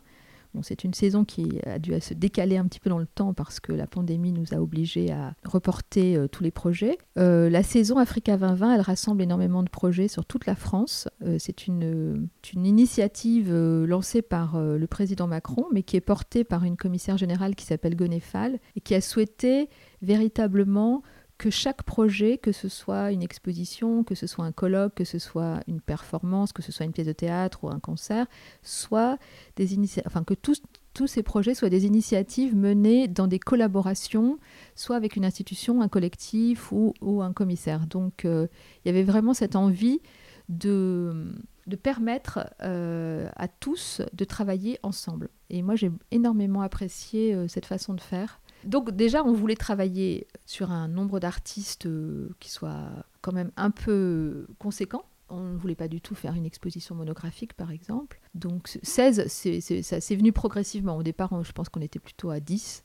c'est 0.62 0.84
une 0.84 0.94
saison 0.94 1.24
qui 1.24 1.60
a 1.66 1.78
dû 1.78 1.98
se 2.00 2.14
décaler 2.14 2.56
un 2.56 2.66
petit 2.66 2.80
peu 2.80 2.90
dans 2.90 2.98
le 2.98 3.06
temps 3.06 3.34
parce 3.34 3.60
que 3.60 3.72
la 3.72 3.86
pandémie 3.86 4.32
nous 4.32 4.54
a 4.54 4.60
obligés 4.60 5.10
à 5.10 5.34
reporter 5.44 6.16
euh, 6.16 6.28
tous 6.28 6.42
les 6.42 6.50
projets. 6.50 6.98
Euh, 7.18 7.48
la 7.50 7.62
saison 7.62 7.98
Africa 7.98 8.36
2020, 8.36 8.74
elle 8.74 8.80
rassemble 8.80 9.22
énormément 9.22 9.62
de 9.62 9.68
projets 9.68 10.08
sur 10.08 10.24
toute 10.24 10.46
la 10.46 10.54
France. 10.54 11.08
Euh, 11.22 11.36
c'est 11.38 11.66
une, 11.66 12.28
initiative 12.54 13.54
lancée 13.54 14.22
par 14.22 14.60
le 14.60 14.86
président 14.86 15.26
Macron, 15.26 15.66
mais 15.72 15.82
qui 15.82 15.96
est 15.96 16.00
portée 16.00 16.44
par 16.44 16.64
une 16.64 16.76
commissaire 16.76 17.16
générale 17.16 17.54
qui 17.54 17.64
s'appelle 17.64 17.94
Gonefal 17.94 18.58
et 18.74 18.80
qui 18.80 18.94
a 18.94 19.00
souhaité 19.00 19.68
véritablement 20.02 21.02
que 21.38 21.50
chaque 21.50 21.84
projet, 21.84 22.36
que 22.36 22.50
ce 22.50 22.68
soit 22.68 23.12
une 23.12 23.22
exposition, 23.22 24.02
que 24.02 24.16
ce 24.16 24.26
soit 24.26 24.44
un 24.44 24.50
colloque, 24.50 24.96
que 24.96 25.04
ce 25.04 25.20
soit 25.20 25.60
une 25.68 25.80
performance, 25.80 26.52
que 26.52 26.62
ce 26.62 26.72
soit 26.72 26.84
une 26.84 26.92
pièce 26.92 27.06
de 27.06 27.12
théâtre 27.12 27.62
ou 27.62 27.68
un 27.68 27.78
concert, 27.78 28.26
soit 28.62 29.18
des 29.54 29.78
enfin 30.04 30.24
que 30.24 30.34
tous, 30.34 30.60
tous 30.94 31.06
ces 31.06 31.22
projets 31.22 31.54
soient 31.54 31.70
des 31.70 31.86
initiatives 31.86 32.56
menées 32.56 33.06
dans 33.06 33.28
des 33.28 33.38
collaborations, 33.38 34.38
soit 34.74 34.96
avec 34.96 35.14
une 35.14 35.24
institution, 35.24 35.80
un 35.80 35.88
collectif 35.88 36.72
ou, 36.72 36.92
ou 37.00 37.22
un 37.22 37.32
commissaire. 37.32 37.86
Donc 37.86 38.24
euh, 38.24 38.48
il 38.84 38.88
y 38.88 38.90
avait 38.90 39.04
vraiment 39.04 39.32
cette 39.32 39.54
envie 39.54 40.00
de, 40.48 41.32
de 41.68 41.76
permettre 41.76 42.52
euh, 42.62 43.28
à 43.36 43.46
tous 43.46 44.02
de 44.12 44.24
travailler 44.24 44.80
ensemble. 44.82 45.28
Et 45.50 45.62
moi 45.62 45.76
j'ai 45.76 45.92
énormément 46.10 46.62
apprécié 46.62 47.32
euh, 47.32 47.46
cette 47.46 47.66
façon 47.66 47.94
de 47.94 48.00
faire. 48.00 48.40
Donc 48.64 48.90
déjà, 48.90 49.24
on 49.24 49.32
voulait 49.32 49.56
travailler 49.56 50.26
sur 50.46 50.70
un 50.70 50.88
nombre 50.88 51.20
d'artistes 51.20 51.86
euh, 51.86 52.30
qui 52.40 52.50
soit 52.50 52.90
quand 53.20 53.32
même 53.32 53.50
un 53.56 53.70
peu 53.70 54.46
conséquent. 54.58 55.04
On 55.30 55.52
ne 55.52 55.56
voulait 55.56 55.74
pas 55.74 55.88
du 55.88 56.00
tout 56.00 56.14
faire 56.14 56.34
une 56.34 56.46
exposition 56.46 56.94
monographique, 56.94 57.52
par 57.52 57.70
exemple. 57.70 58.20
Donc 58.34 58.78
16, 58.82 59.26
c'est 59.28 60.16
venu 60.16 60.32
progressivement. 60.32 60.96
Au 60.96 61.02
départ, 61.02 61.30
je 61.44 61.52
pense 61.52 61.68
qu'on 61.68 61.82
était 61.82 61.98
plutôt 61.98 62.30
à 62.30 62.40
10. 62.40 62.84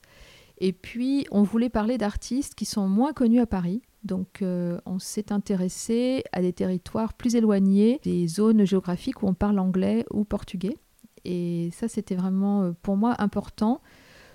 Et 0.59 0.73
puis, 0.73 1.25
on 1.31 1.43
voulait 1.43 1.69
parler 1.69 1.97
d'artistes 1.97 2.53
qui 2.55 2.65
sont 2.65 2.87
moins 2.87 3.13
connus 3.13 3.39
à 3.39 3.45
Paris. 3.45 3.81
Donc, 4.03 4.41
euh, 4.41 4.79
on 4.85 4.99
s'est 4.99 5.31
intéressé 5.31 6.23
à 6.31 6.41
des 6.41 6.53
territoires 6.53 7.13
plus 7.13 7.35
éloignés, 7.35 7.99
des 8.03 8.27
zones 8.27 8.65
géographiques 8.65 9.23
où 9.23 9.27
on 9.27 9.33
parle 9.33 9.59
anglais 9.59 10.05
ou 10.11 10.25
portugais. 10.25 10.77
Et 11.25 11.69
ça, 11.71 11.87
c'était 11.87 12.15
vraiment, 12.15 12.63
euh, 12.63 12.71
pour 12.81 12.97
moi, 12.97 13.15
important 13.19 13.81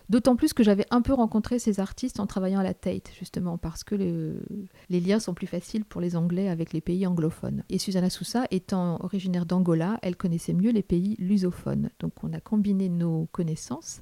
D'autant 0.09 0.37
plus 0.37 0.55
que 0.55 0.63
j'avais 0.63 0.87
un 0.91 1.03
peu 1.03 1.13
rencontré 1.13 1.59
ces 1.59 1.81
artistes 1.81 2.19
en 2.19 2.27
travaillant 2.27 2.61
à 2.61 2.63
la 2.63 2.73
Tate, 2.73 3.11
justement, 3.19 3.59
parce 3.59 3.85
que 3.85 3.95
les 3.95 5.01
liens 5.01 5.21
sont 5.21 5.35
plus 5.35 5.47
faciles 5.47 5.85
pour 5.85 6.01
les 6.01 6.17
Anglais 6.17 6.49
avec 6.49 6.73
les 6.73 6.81
pays 6.81 7.07
anglophones. 7.07 7.63
Et 7.69 7.79
Susanna 7.79 8.09
Sousa, 8.09 8.47
étant 8.51 8.99
originaire 9.05 9.45
d'Angola, 9.45 9.99
elle 10.03 10.17
connaissait 10.17 10.55
mieux 10.55 10.71
les 10.71 10.83
pays 10.83 11.15
lusophones. 11.19 11.91
Donc 12.01 12.13
on 12.23 12.33
a 12.33 12.41
combiné 12.41 12.89
nos 12.89 13.27
connaissances. 13.33 14.01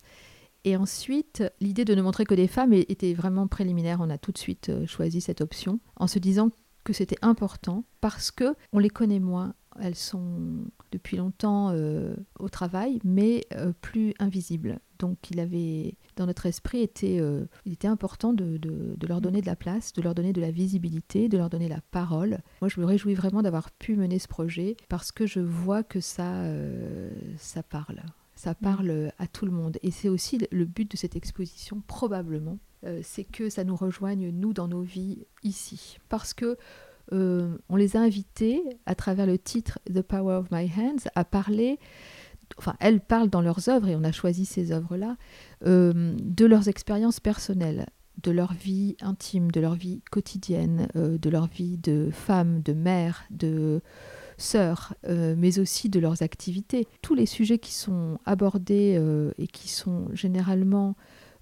Et 0.67 0.77
ensuite, 0.77 1.45
l'idée 1.61 1.85
de 1.85 1.95
ne 1.95 2.03
montrer 2.03 2.25
que 2.25 2.35
des 2.35 2.49
femmes 2.49 2.73
était 2.73 3.15
vraiment 3.15 3.47
préliminaire. 3.47 3.99
On 4.01 4.11
a 4.11 4.19
tout 4.19 4.33
de 4.33 4.39
suite 4.39 4.69
euh, 4.69 4.85
choisi 4.85 5.21
cette 5.21 5.41
option 5.41 5.79
en 5.95 6.09
se 6.09 6.19
disant 6.19 6.51
que 6.83 6.93
c'était 6.93 7.19
important 7.23 7.85
parce 8.01 8.33
que 8.33 8.55
on 8.73 8.81
les 8.81 8.91
connaît 8.91 9.21
moins, 9.21 9.55
elles 9.81 9.95
sont 9.95 10.65
depuis 10.93 11.17
longtemps 11.17 11.71
euh, 11.71 12.15
au 12.39 12.49
travail, 12.49 13.01
mais 13.05 13.47
euh, 13.53 13.73
plus 13.81 14.15
invisibles. 14.19 14.79
Donc 14.99 15.31
il 15.31 15.41
avait, 15.41 15.97
dans 16.17 16.27
notre 16.27 16.47
esprit, 16.47 16.81
été, 16.81 17.21
euh, 17.21 17.45
il 17.65 17.73
était 17.73 17.89
important 17.89 18.33
de, 18.33 18.59
leur 19.07 19.21
donner 19.21 19.41
de 19.41 19.47
la 19.47 19.57
place, 19.57 19.93
de 19.93 20.03
leur 20.03 20.15
donner 20.15 20.33
de 20.33 20.41
la 20.41 20.51
visibilité, 20.51 21.29
de 21.29 21.37
leur 21.37 21.51
donner 21.51 21.69
la 21.69 21.81
parole. 21.91 22.39
Moi, 22.61 22.69
je 22.69 22.81
me 22.81 22.87
réjouis 22.87 23.15
vraiment 23.15 23.43
d'avoir 23.43 23.71
pu 23.71 23.97
mener 23.97 24.19
ce 24.19 24.29
projet 24.29 24.77
parce 24.89 25.13
que 25.13 25.27
je 25.27 25.41
vois 25.41 25.83
que 25.83 26.01
ça, 26.01 26.45
ça 27.37 27.63
parle. 27.63 28.03
Ça 28.35 28.53
mm. 28.53 28.63
parle 28.63 29.13
à 29.19 29.27
tout 29.27 29.45
le 29.45 29.53
monde. 29.53 29.79
Et 29.83 29.91
c'est 29.91 30.09
aussi 30.09 30.39
le 30.51 30.65
but 30.65 30.91
de 30.91 30.97
cette 30.97 31.17
exposition, 31.17 31.83
probablement, 31.87 32.59
c'est 33.03 33.25
que 33.25 33.51
ça 33.51 33.65
nous 33.65 33.77
rejoigne, 33.77 34.31
nous, 34.31 34.53
dans 34.53 34.69
nos 34.69 34.83
vies 34.83 35.27
ici. 35.43 35.99
Parce 36.09 36.33
que 36.33 36.57
euh, 37.13 37.57
on 37.69 37.77
les 37.77 37.97
a 37.97 38.01
invités, 38.01 38.63
à 38.87 38.95
travers 38.95 39.27
le 39.27 39.39
titre 39.39 39.79
The 39.93 40.03
Power 40.03 40.37
of 40.37 40.51
My 40.51 40.71
Hands, 40.77 41.09
à 41.15 41.25
parler, 41.25 41.79
enfin, 42.59 42.75
elles 42.81 43.01
parlent 43.01 43.31
dans 43.31 43.41
leurs 43.41 43.69
œuvres, 43.69 43.89
et 43.89 43.97
on 43.97 44.05
a 44.05 44.13
choisi 44.13 44.45
ces 44.45 44.73
œuvres-là, 44.73 45.17
euh, 45.67 46.17
de 46.21 46.47
leurs 46.47 46.69
expériences 46.69 47.21
personnelles, 47.21 47.87
de 48.23 48.31
leur 48.31 48.53
vie 48.55 48.97
intime, 49.01 49.51
de 49.51 49.61
leur 49.61 49.75
vie 49.75 50.03
quotidienne, 50.11 50.89
euh, 50.97 51.19
de 51.19 51.31
leur 51.31 51.47
vie 51.47 51.79
de 51.79 52.11
femme, 52.11 52.63
de 52.63 52.73
mère, 52.73 53.25
de 53.31 53.83
sœur, 54.39 54.93
mais 55.09 55.59
aussi 55.59 55.89
de 55.89 55.99
leurs 55.99 56.21
activités. 56.21 56.87
Tous 57.01 57.15
les 57.15 57.25
sujets 57.25 57.59
qui 57.59 57.73
sont 57.73 58.19
abordés 58.27 59.03
et 59.39 59.47
qui 59.47 59.71
sont 59.71 60.09
généralement 60.13 60.95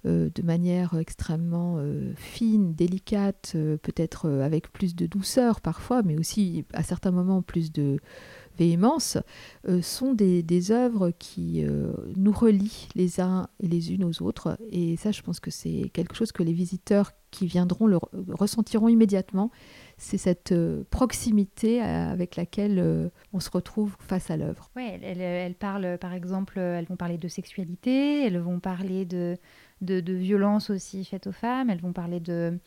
de 0.05 0.41
manière 0.43 0.93
extrêmement 0.99 1.77
euh, 1.79 2.13
fine, 2.15 2.75
délicate, 2.75 3.53
euh, 3.55 3.77
peut-être 3.77 4.29
avec 4.29 4.71
plus 4.71 4.95
de 4.95 5.07
douceur 5.07 5.61
parfois, 5.61 6.03
mais 6.03 6.17
aussi 6.17 6.63
à 6.73 6.83
certains 6.83 7.11
moments 7.11 7.41
plus 7.41 7.71
de 7.71 7.97
véhémence, 8.57 9.17
sont 9.81 10.13
des, 10.13 10.71
œuvres 10.71 11.11
qui 11.19 11.65
nous 12.15 12.31
relient 12.31 12.87
les 12.95 13.19
uns 13.19 13.49
et 13.61 13.67
les 13.67 13.91
unes 13.91 14.05
aux 14.05 14.23
autres. 14.23 14.57
Et 14.71 14.95
ça, 14.95 15.11
je 15.11 15.21
pense 15.21 15.41
que 15.41 15.51
c'est 15.51 15.91
quelque 15.91 16.15
chose 16.15 16.31
que 16.31 16.41
les 16.41 16.53
visiteurs 16.53 17.11
qui 17.31 17.47
viendront 17.47 17.85
le 17.85 17.99
ressentiront 18.29 18.87
immédiatement. 18.87 19.51
C'est 19.97 20.17
cette 20.17 20.55
proximité 20.89 21.81
avec 21.81 22.37
laquelle 22.37 23.11
on 23.33 23.41
se 23.41 23.49
retrouve 23.49 23.97
face 23.99 24.31
à 24.31 24.37
l'œuvre. 24.37 24.71
Oui, 24.77 24.87
elles, 25.03 25.55
parlent, 25.55 25.97
par 25.99 26.13
exemple, 26.13 26.57
elles 26.57 26.85
vont 26.85 26.95
parler 26.95 27.17
de 27.17 27.27
sexualité, 27.27 28.25
elles 28.25 28.39
vont 28.39 28.61
parler 28.61 29.03
de 29.03 29.35
de, 29.81 29.99
de 29.99 30.13
violences 30.13 30.69
aussi 30.69 31.05
faites 31.05 31.27
aux 31.27 31.31
femmes, 31.31 31.69
elles 31.69 31.81
vont 31.81 31.93
parler 31.93 32.19
de, 32.19 32.57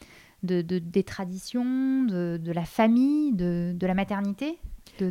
de, 0.42 0.62
des 0.62 1.02
traditions, 1.02 2.04
de, 2.04 2.52
la 2.52 2.64
famille, 2.64 3.32
de, 3.32 3.74
la 3.80 3.94
maternité. 3.94 4.58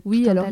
oui, 0.05 0.27
alors 0.29 0.47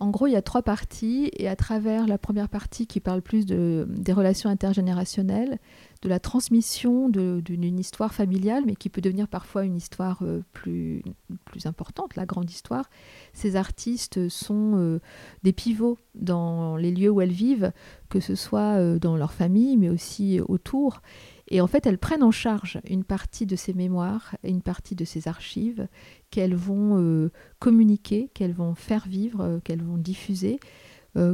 en 0.00 0.10
gros, 0.10 0.26
il 0.26 0.32
y 0.32 0.36
a 0.36 0.42
trois 0.42 0.62
parties, 0.62 1.30
et 1.34 1.48
à 1.48 1.56
travers 1.56 2.06
la 2.06 2.18
première 2.18 2.48
partie 2.48 2.86
qui 2.86 3.00
parle 3.00 3.22
plus 3.22 3.46
de, 3.46 3.86
des 3.88 4.12
relations 4.12 4.50
intergénérationnelles, 4.50 5.58
de 6.02 6.08
la 6.08 6.20
transmission 6.20 7.08
d'une 7.08 7.78
histoire 7.78 8.12
familiale, 8.12 8.64
mais 8.66 8.76
qui 8.76 8.88
peut 8.88 9.00
devenir 9.00 9.28
parfois 9.28 9.64
une 9.64 9.76
histoire 9.76 10.18
euh, 10.22 10.42
plus, 10.52 11.02
plus 11.44 11.66
importante, 11.66 12.16
la 12.16 12.26
grande 12.26 12.50
histoire. 12.50 12.88
Ces 13.32 13.56
artistes 13.56 14.28
sont 14.28 14.76
euh, 14.76 15.00
des 15.42 15.52
pivots 15.52 15.98
dans 16.14 16.76
les 16.76 16.90
lieux 16.90 17.10
où 17.10 17.20
elles 17.20 17.30
vivent, 17.30 17.72
que 18.08 18.20
ce 18.20 18.34
soit 18.34 18.78
euh, 18.78 18.98
dans 18.98 19.16
leur 19.16 19.32
famille, 19.32 19.76
mais 19.76 19.88
aussi 19.88 20.40
autour. 20.40 21.00
Et 21.48 21.60
en 21.60 21.66
fait, 21.66 21.86
elles 21.86 21.98
prennent 21.98 22.24
en 22.24 22.32
charge 22.32 22.80
une 22.88 23.04
partie 23.04 23.46
de 23.46 23.56
ces 23.56 23.72
mémoires 23.72 24.34
une 24.42 24.62
partie 24.62 24.96
de 24.96 25.04
ces 25.04 25.28
archives 25.28 25.86
qu'elles 26.30 26.56
vont 26.56 27.30
communiquer, 27.60 28.30
qu'elles 28.34 28.52
vont 28.52 28.74
faire 28.74 29.06
vivre, 29.06 29.60
qu'elles 29.62 29.82
vont 29.82 29.96
diffuser 29.96 30.58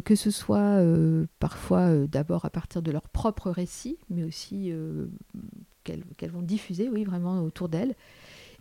que 0.05 0.15
ce 0.15 0.31
soit 0.31 0.81
parfois 1.41 2.07
d'abord 2.07 2.45
à 2.45 2.51
partir 2.51 2.83
de 2.83 2.91
leur 2.91 3.09
propre 3.09 3.51
récit, 3.51 3.99
mais 4.11 4.25
aussi 4.25 4.73
qu'elles 5.85 6.31
vont 6.31 6.43
diffuser, 6.43 6.89
oui, 6.89 7.05
vraiment 7.05 7.43
autour 7.43 7.69
d'elles. 7.69 7.95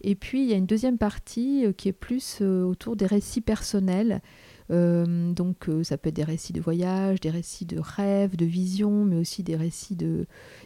Et 0.02 0.16
puis 0.16 0.42
il 0.42 0.50
y 0.50 0.54
a 0.54 0.58
une 0.58 0.66
deuxième 0.66 0.98
partie 0.98 1.66
qui 1.78 1.90
est 1.90 1.94
plus 1.94 2.42
autour 2.42 2.96
des 2.96 3.06
récits 3.06 3.42
personnels 3.42 4.22
euh, 4.72 5.34
donc 5.34 5.68
euh, 5.68 5.84
ça 5.84 5.98
peut 5.98 6.10
être 6.10 6.16
des 6.16 6.24
récits 6.24 6.54
de 6.54 6.62
voyage, 6.62 7.20
des 7.20 7.30
récits 7.30 7.66
de 7.66 7.80
rêves, 7.80 8.38
de 8.38 8.46
visions, 8.46 9.04
mais 9.04 9.18
aussi 9.18 9.44
des 9.44 9.56
récits 9.56 9.98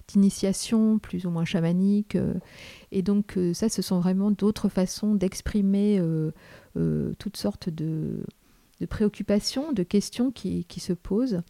d'initiation 0.08 1.00
plus 1.00 1.26
ou 1.26 1.32
moins 1.32 1.46
chamaniques. 1.46 2.16
Euh. 2.16 2.36
et 2.92 3.02
donc 3.02 3.38
ça, 3.54 3.70
ce 3.70 3.82
sont 3.82 4.00
vraiment 4.00 4.32
d'autres 4.32 4.70
façons 4.70 5.16
d'exprimer 5.16 6.02
toutes 7.20 7.38
sortes 7.38 7.70
de, 7.70 8.24
préoccupations, 8.86 9.72
de 9.72 9.84
questions 9.84 10.32
qui 10.32 10.66
se 10.80 10.94
posent. 10.94 11.42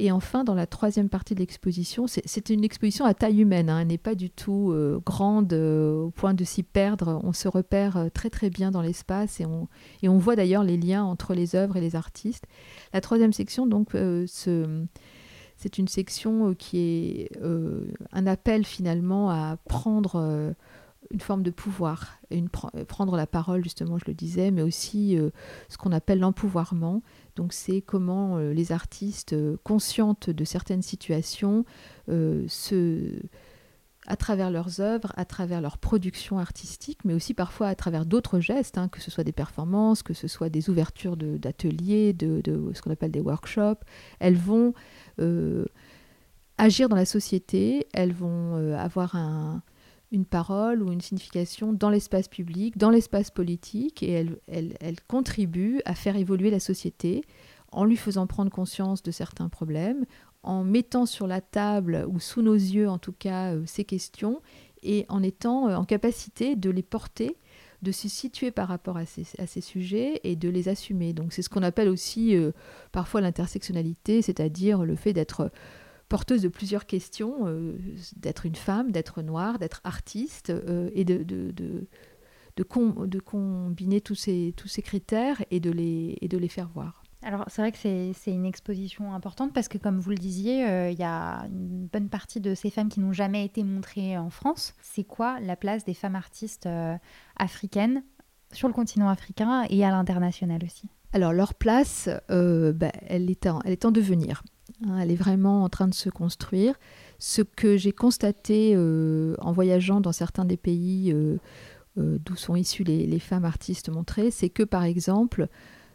Et 0.00 0.12
enfin, 0.12 0.44
dans 0.44 0.54
la 0.54 0.68
troisième 0.68 1.08
partie 1.08 1.34
de 1.34 1.40
l'exposition, 1.40 2.06
c'est 2.06 2.50
une 2.50 2.62
exposition 2.62 3.04
à 3.04 3.14
taille 3.14 3.40
humaine. 3.42 3.68
Hein. 3.68 3.80
elle 3.80 3.88
n'est 3.88 3.98
pas 3.98 4.14
du 4.14 4.30
tout 4.30 4.70
euh, 4.70 5.00
grande 5.04 5.52
euh, 5.52 6.04
au 6.04 6.10
point 6.10 6.34
de 6.34 6.44
s'y 6.44 6.62
perdre. 6.62 7.20
On 7.24 7.32
se 7.32 7.48
repère 7.48 7.96
euh, 7.96 8.08
très 8.08 8.30
très 8.30 8.48
bien 8.48 8.70
dans 8.70 8.80
l'espace 8.80 9.40
et 9.40 9.44
on, 9.44 9.66
et 10.02 10.08
on 10.08 10.16
voit 10.16 10.36
d'ailleurs 10.36 10.62
les 10.62 10.76
liens 10.76 11.02
entre 11.02 11.34
les 11.34 11.56
œuvres 11.56 11.76
et 11.76 11.80
les 11.80 11.96
artistes. 11.96 12.44
La 12.92 13.00
troisième 13.00 13.32
section, 13.32 13.66
donc, 13.66 13.96
c'est 14.28 15.78
une 15.78 15.88
section 15.88 16.54
qui 16.54 16.78
est 16.78 17.30
un 18.12 18.26
appel 18.26 18.64
finalement 18.64 19.30
à 19.30 19.56
prendre 19.68 20.54
une 21.10 21.20
forme 21.20 21.42
de 21.42 21.50
pouvoir, 21.50 22.18
une, 22.30 22.48
prendre 22.48 23.16
la 23.16 23.26
parole 23.26 23.62
justement, 23.62 23.98
je 23.98 24.04
le 24.06 24.14
disais, 24.14 24.50
mais 24.50 24.62
aussi 24.62 25.16
ce 25.68 25.78
qu'on 25.78 25.92
appelle 25.92 26.18
l'empouvoirment, 26.18 27.02
donc 27.38 27.52
c'est 27.52 27.80
comment 27.82 28.36
euh, 28.36 28.52
les 28.52 28.72
artistes 28.72 29.32
euh, 29.32 29.56
conscientes 29.62 30.28
de 30.28 30.44
certaines 30.44 30.82
situations 30.82 31.64
euh, 32.08 32.44
se 32.48 33.20
à 34.08 34.16
travers 34.16 34.50
leurs 34.50 34.80
œuvres, 34.80 35.12
à 35.16 35.24
travers 35.24 35.60
leur 35.60 35.78
production 35.78 36.38
artistique, 36.38 36.98
mais 37.04 37.14
aussi 37.14 37.34
parfois 37.34 37.68
à 37.68 37.74
travers 37.74 38.06
d'autres 38.06 38.40
gestes, 38.40 38.76
hein, 38.76 38.88
que 38.88 39.00
ce 39.00 39.10
soit 39.10 39.22
des 39.22 39.32
performances, 39.32 40.02
que 40.02 40.14
ce 40.14 40.26
soit 40.26 40.48
des 40.48 40.70
ouvertures 40.70 41.16
d'ateliers, 41.16 42.14
de, 42.14 42.42
ce 42.72 42.80
qu'on 42.80 42.90
appelle 42.90 43.10
des 43.10 43.20
workshops, 43.20 43.84
elles 44.18 44.38
vont 44.38 44.72
agir 46.56 46.88
dans 46.88 46.96
la 46.96 47.04
société, 47.04 47.86
elles 47.92 48.14
vont 48.14 48.74
avoir 48.74 49.14
un, 49.14 49.62
une 50.10 50.24
parole 50.24 50.82
ou 50.82 50.92
une 50.92 51.00
signification 51.00 51.72
dans 51.72 51.90
l'espace 51.90 52.28
public, 52.28 52.78
dans 52.78 52.90
l'espace 52.90 53.30
politique, 53.30 54.02
et 54.02 54.26
elle, 54.46 54.96
contribue 55.06 55.80
à 55.84 55.94
faire 55.94 56.16
évoluer 56.16 56.50
la 56.50 56.60
société 56.60 57.22
en 57.70 57.84
lui 57.84 57.96
faisant 57.96 58.26
prendre 58.26 58.50
conscience 58.50 59.02
de 59.02 59.10
certains 59.10 59.48
problèmes, 59.48 60.06
en 60.42 60.64
mettant 60.64 61.04
sur 61.04 61.26
la 61.26 61.40
table 61.40 62.06
ou 62.08 62.20
sous 62.20 62.40
nos 62.40 62.54
yeux 62.54 62.88
en 62.88 62.98
tout 62.98 63.12
cas 63.12 63.52
euh, 63.52 63.64
ces 63.66 63.84
questions, 63.84 64.40
et 64.82 65.04
en 65.08 65.22
étant 65.22 65.68
euh, 65.68 65.76
en 65.76 65.84
capacité 65.84 66.56
de 66.56 66.70
les 66.70 66.82
porter 66.82 67.36
de 67.82 67.92
se 67.92 68.08
situer 68.08 68.50
par 68.50 68.68
rapport 68.68 68.96
à 68.96 69.06
ces, 69.06 69.60
sujets 69.60 70.20
et 70.24 70.34
de 70.34 70.48
les 70.48 70.68
assumer. 70.68 71.12
Donc 71.12 71.32
c'est 71.32 71.42
ce 71.42 71.48
qu'on 71.48 71.62
appelle 71.62 71.88
aussi 71.88 72.34
euh, 72.34 72.50
parfois 72.90 73.20
l'intersectionnalité, 73.20 74.20
c'est-à-dire 74.20 74.84
le 74.84 74.96
fait 74.96 75.12
d'être 75.12 75.52
porteuse 76.08 76.42
de 76.42 76.48
plusieurs 76.48 76.86
questions, 76.86 77.46
euh, 77.46 77.78
d'être 78.16 78.46
une 78.46 78.54
femme, 78.54 78.90
d'être 78.90 79.22
noire, 79.22 79.58
d'être 79.58 79.80
artiste, 79.84 80.50
euh, 80.50 80.90
et 80.94 81.04
de, 81.04 81.22
de, 81.22 81.50
de, 81.50 81.86
de, 82.56 83.20
combiner 83.20 84.00
tous 84.00 84.14
ces, 84.14 84.54
tous 84.56 84.68
ces 84.68 84.82
critères 84.82 85.44
et 85.50 85.60
de 85.60 85.70
les, 85.70 86.16
et 86.20 86.28
de 86.28 86.38
les 86.38 86.48
faire 86.48 86.68
voir. 86.68 87.02
Alors 87.22 87.44
c'est 87.48 87.62
vrai 87.62 87.72
que 87.72 87.78
c'est 87.78 88.30
une 88.30 88.46
exposition 88.46 89.12
importante 89.12 89.52
parce 89.52 89.66
que 89.66 89.76
comme 89.76 89.98
vous 89.98 90.10
le 90.10 90.16
disiez, 90.16 90.68
euh, 90.68 90.90
il 90.90 90.98
y 90.98 91.04
a 91.04 91.46
une 91.46 91.88
bonne 91.92 92.08
partie 92.08 92.40
de 92.40 92.54
ces 92.54 92.70
femmes 92.70 92.88
qui 92.88 93.00
n'ont 93.00 93.12
jamais 93.12 93.44
été 93.44 93.64
montrées 93.64 94.16
en 94.16 94.30
France. 94.30 94.74
C'est 94.82 95.02
quoi 95.02 95.40
la 95.40 95.56
place 95.56 95.84
des 95.84 95.94
femmes 95.94 96.14
artistes 96.14 96.68
africaines 97.36 98.04
sur 98.52 98.68
le 98.68 98.74
continent 98.74 99.08
africain 99.08 99.66
et 99.68 99.84
à 99.84 99.90
l'international 99.90 100.62
aussi? 100.64 100.88
Alors 101.12 101.32
leur 101.32 101.54
place, 101.54 102.08
bah, 102.28 102.92
elle, 103.08 103.28
est 103.30 103.46
elle 103.64 103.72
est 103.72 103.84
en 103.84 103.90
devenir. 103.90 104.44
Hein, 104.86 104.98
elle 104.98 105.10
est 105.10 105.16
vraiment 105.16 105.64
en 105.64 105.68
train 105.68 105.88
de 105.88 105.94
se 105.94 106.10
construire. 106.10 106.74
Ce 107.18 107.42
que 107.42 107.76
j'ai 107.76 107.92
constaté 107.92 108.74
euh, 108.76 109.34
en 109.40 109.52
voyageant 109.52 110.00
dans 110.00 110.12
certains 110.12 110.44
des 110.44 110.56
pays 110.56 111.12
euh, 111.12 111.38
euh, 111.98 112.18
d'où 112.24 112.36
sont 112.36 112.56
issues 112.56 112.84
les, 112.84 113.18
femmes 113.18 113.44
artistes 113.44 113.88
montrées, 113.88 114.30
c'est 114.30 114.50
que 114.50 114.62
par 114.62 114.84
exemple, 114.84 115.48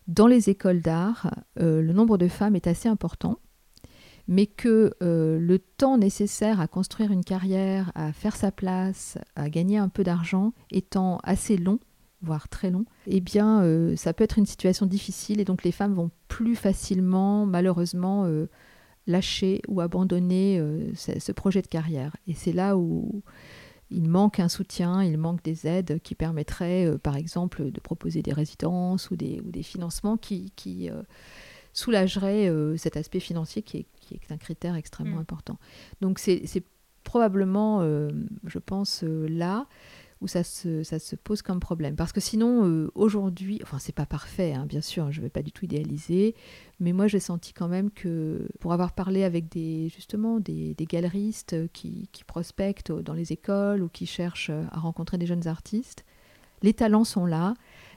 dans 0.08 0.28
les 0.28 0.50
écoles 0.50 0.82
d'art, 0.82 1.34
le 1.56 1.94
nombre 1.94 2.18
de 2.18 2.28
femmes 2.28 2.58
est 2.58 2.68
assez 2.68 2.90
important, 2.90 3.40
mais 4.28 4.48
que 4.48 4.92
le 5.00 5.60
temps 5.60 5.98
nécessaire 5.98 6.60
à 6.60 6.68
construire 6.68 7.12
une 7.12 7.24
carrière, 7.24 7.90
à 7.96 8.12
faire 8.12 8.36
sa 8.36 8.52
place, 8.52 9.18
à 9.38 9.50
gagner 9.50 9.78
un 9.78 9.88
peu 9.88 10.04
d'argent 10.04 10.52
étant 10.72 11.20
assez 11.24 11.56
long, 11.56 11.80
voire 12.24 12.50
très 12.50 12.72
long, 12.72 12.86
eh 13.06 13.20
bien, 13.22 13.64
ça 13.96 14.14
peut 14.14 14.24
être 14.24 14.40
une 14.40 14.46
situation 14.46 14.86
difficile 14.86 15.40
et 15.40 15.46
donc 15.46 15.64
les 15.64 15.72
femmes 15.72 15.94
vont 15.94 16.10
plus 16.28 16.56
facilement, 16.56 17.46
malheureusement, 17.46 18.26
lâcher 19.08 19.62
ou 19.68 19.82
abandonner 19.82 20.60
euh, 20.60 20.94
ce, 20.96 21.32
projet 21.32 21.62
de 21.62 21.68
carrière. 21.68 22.16
Et 22.28 22.34
c'est 22.34 22.54
là 22.54 22.78
où 22.78 23.24
il 23.90 24.10
manque 24.10 24.40
un 24.40 24.50
soutien, 24.50 25.04
il 25.04 25.18
manque 25.18 25.44
des 25.44 25.68
aides 25.68 26.00
qui 26.02 26.16
permettraient, 26.16 26.88
euh, 26.88 26.98
par 26.98 27.16
exemple, 27.16 27.72
de 27.72 27.80
proposer 27.80 28.22
des 28.22 28.34
résidences 28.34 29.12
ou 29.12 29.16
des, 29.16 29.42
ou 29.46 29.52
des 29.52 29.64
financements 29.64 30.18
qui, 30.18 30.52
qui 30.56 30.90
euh, 30.90 31.04
soulageraient 31.74 32.50
cet 32.78 32.98
aspect 32.98 33.20
financier 33.20 33.64
qui 33.64 33.78
est, 33.78 33.86
qui 34.00 34.14
est 34.14 34.32
un 34.32 34.38
critère 34.38 34.76
extrêmement 34.76 35.18
mm. 35.18 35.22
important. 35.22 35.58
Donc 36.02 36.20
c'est 36.20 36.64
probablement, 37.04 37.82
je 38.46 38.60
pense, 38.60 39.04
là 39.04 39.68
où 40.24 40.28
ça 40.28 40.44
se, 40.44 40.84
ça 40.84 40.98
se 40.98 41.16
pose 41.16 41.42
comme 41.42 41.60
problème. 41.60 41.96
Parce 41.96 42.14
que 42.14 42.22
sinon, 42.22 42.66
euh, 42.66 42.90
aujourd'hui, 42.96 43.60
enfin, 43.62 43.78
c'est 43.78 43.94
pas 43.94 44.06
parfait, 44.06 44.54
hein, 44.54 44.66
bien 44.66 44.82
sûr, 44.82 45.12
je 45.12 45.20
ne 45.20 45.24
vais 45.26 45.30
pas 45.30 45.44
du 45.44 45.52
tout 45.52 45.66
idéaliser, 45.66 46.34
mais 46.80 46.94
moi, 46.94 47.08
j'ai 47.08 47.20
senti 47.20 47.54
quand 47.54 47.68
même 47.68 47.92
que 47.92 48.48
pour 48.60 48.72
avoir 48.72 48.94
parlé 48.94 49.24
avec 49.24 49.50
des, 49.50 49.90
justement, 49.90 50.40
des, 50.40 50.74
des 50.76 50.86
galeristes 50.86 51.56
qui, 51.74 52.08
qui, 52.14 52.24
prospectent 52.24 52.94
dans 52.94 53.14
les 53.14 53.34
écoles 53.34 53.84
ou 53.84 53.90
qui 53.90 54.06
cherchent 54.06 54.50
à 54.50 54.80
rencontrer 54.80 55.18
des 55.18 55.26
jeunes 55.26 55.48
artistes, 55.48 56.06
les 56.62 56.74
talents 56.74 57.04
sont 57.04 57.26
là, 57.26 57.54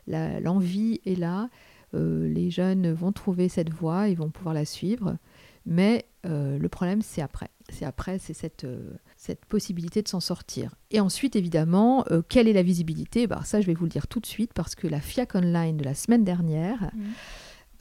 l'envie 0.09 1.01
est 1.07 1.19
là, 1.19 1.49
euh, 1.95 2.29
les 2.29 2.51
jeunes 2.51 2.93
vont 2.93 3.13
trouver 3.13 3.49
cette 3.49 3.71
voie, 3.71 4.09
ils 4.09 4.17
vont 4.17 4.31
pouvoir 4.31 4.55
la 4.55 4.65
suivre, 4.65 5.17
mais 5.65 6.07
euh, 6.27 6.59
le 6.59 6.69
problème, 6.69 7.03
c'est 7.03 7.23
après. 7.23 7.51
C'est 7.69 7.85
après, 7.85 8.19
c'est 8.19 8.35
cette 8.35 8.67
cette 9.17 9.45
possibilité 9.47 10.03
de 10.03 10.09
s'en 10.09 10.21
sortir. 10.21 10.75
Et 10.91 11.01
ensuite, 11.01 11.37
évidemment, 11.37 12.05
euh, 12.11 12.23
quelle 12.29 12.49
est 12.49 12.53
la 12.53 12.63
visibilité? 12.63 13.27
Bah, 13.27 13.41
Ça, 13.45 13.61
je 13.61 13.67
vais 13.67 13.75
vous 13.75 13.85
le 13.85 13.91
dire 13.91 14.07
tout 14.07 14.21
de 14.21 14.27
suite 14.27 14.53
parce 14.55 14.75
que 14.75 14.87
la 14.87 15.01
FIAC 15.01 15.35
Online 15.35 15.77
de 15.77 15.85
la 15.85 15.95
semaine 15.95 16.23
dernière, 16.23 16.83
mmh. 16.83 17.03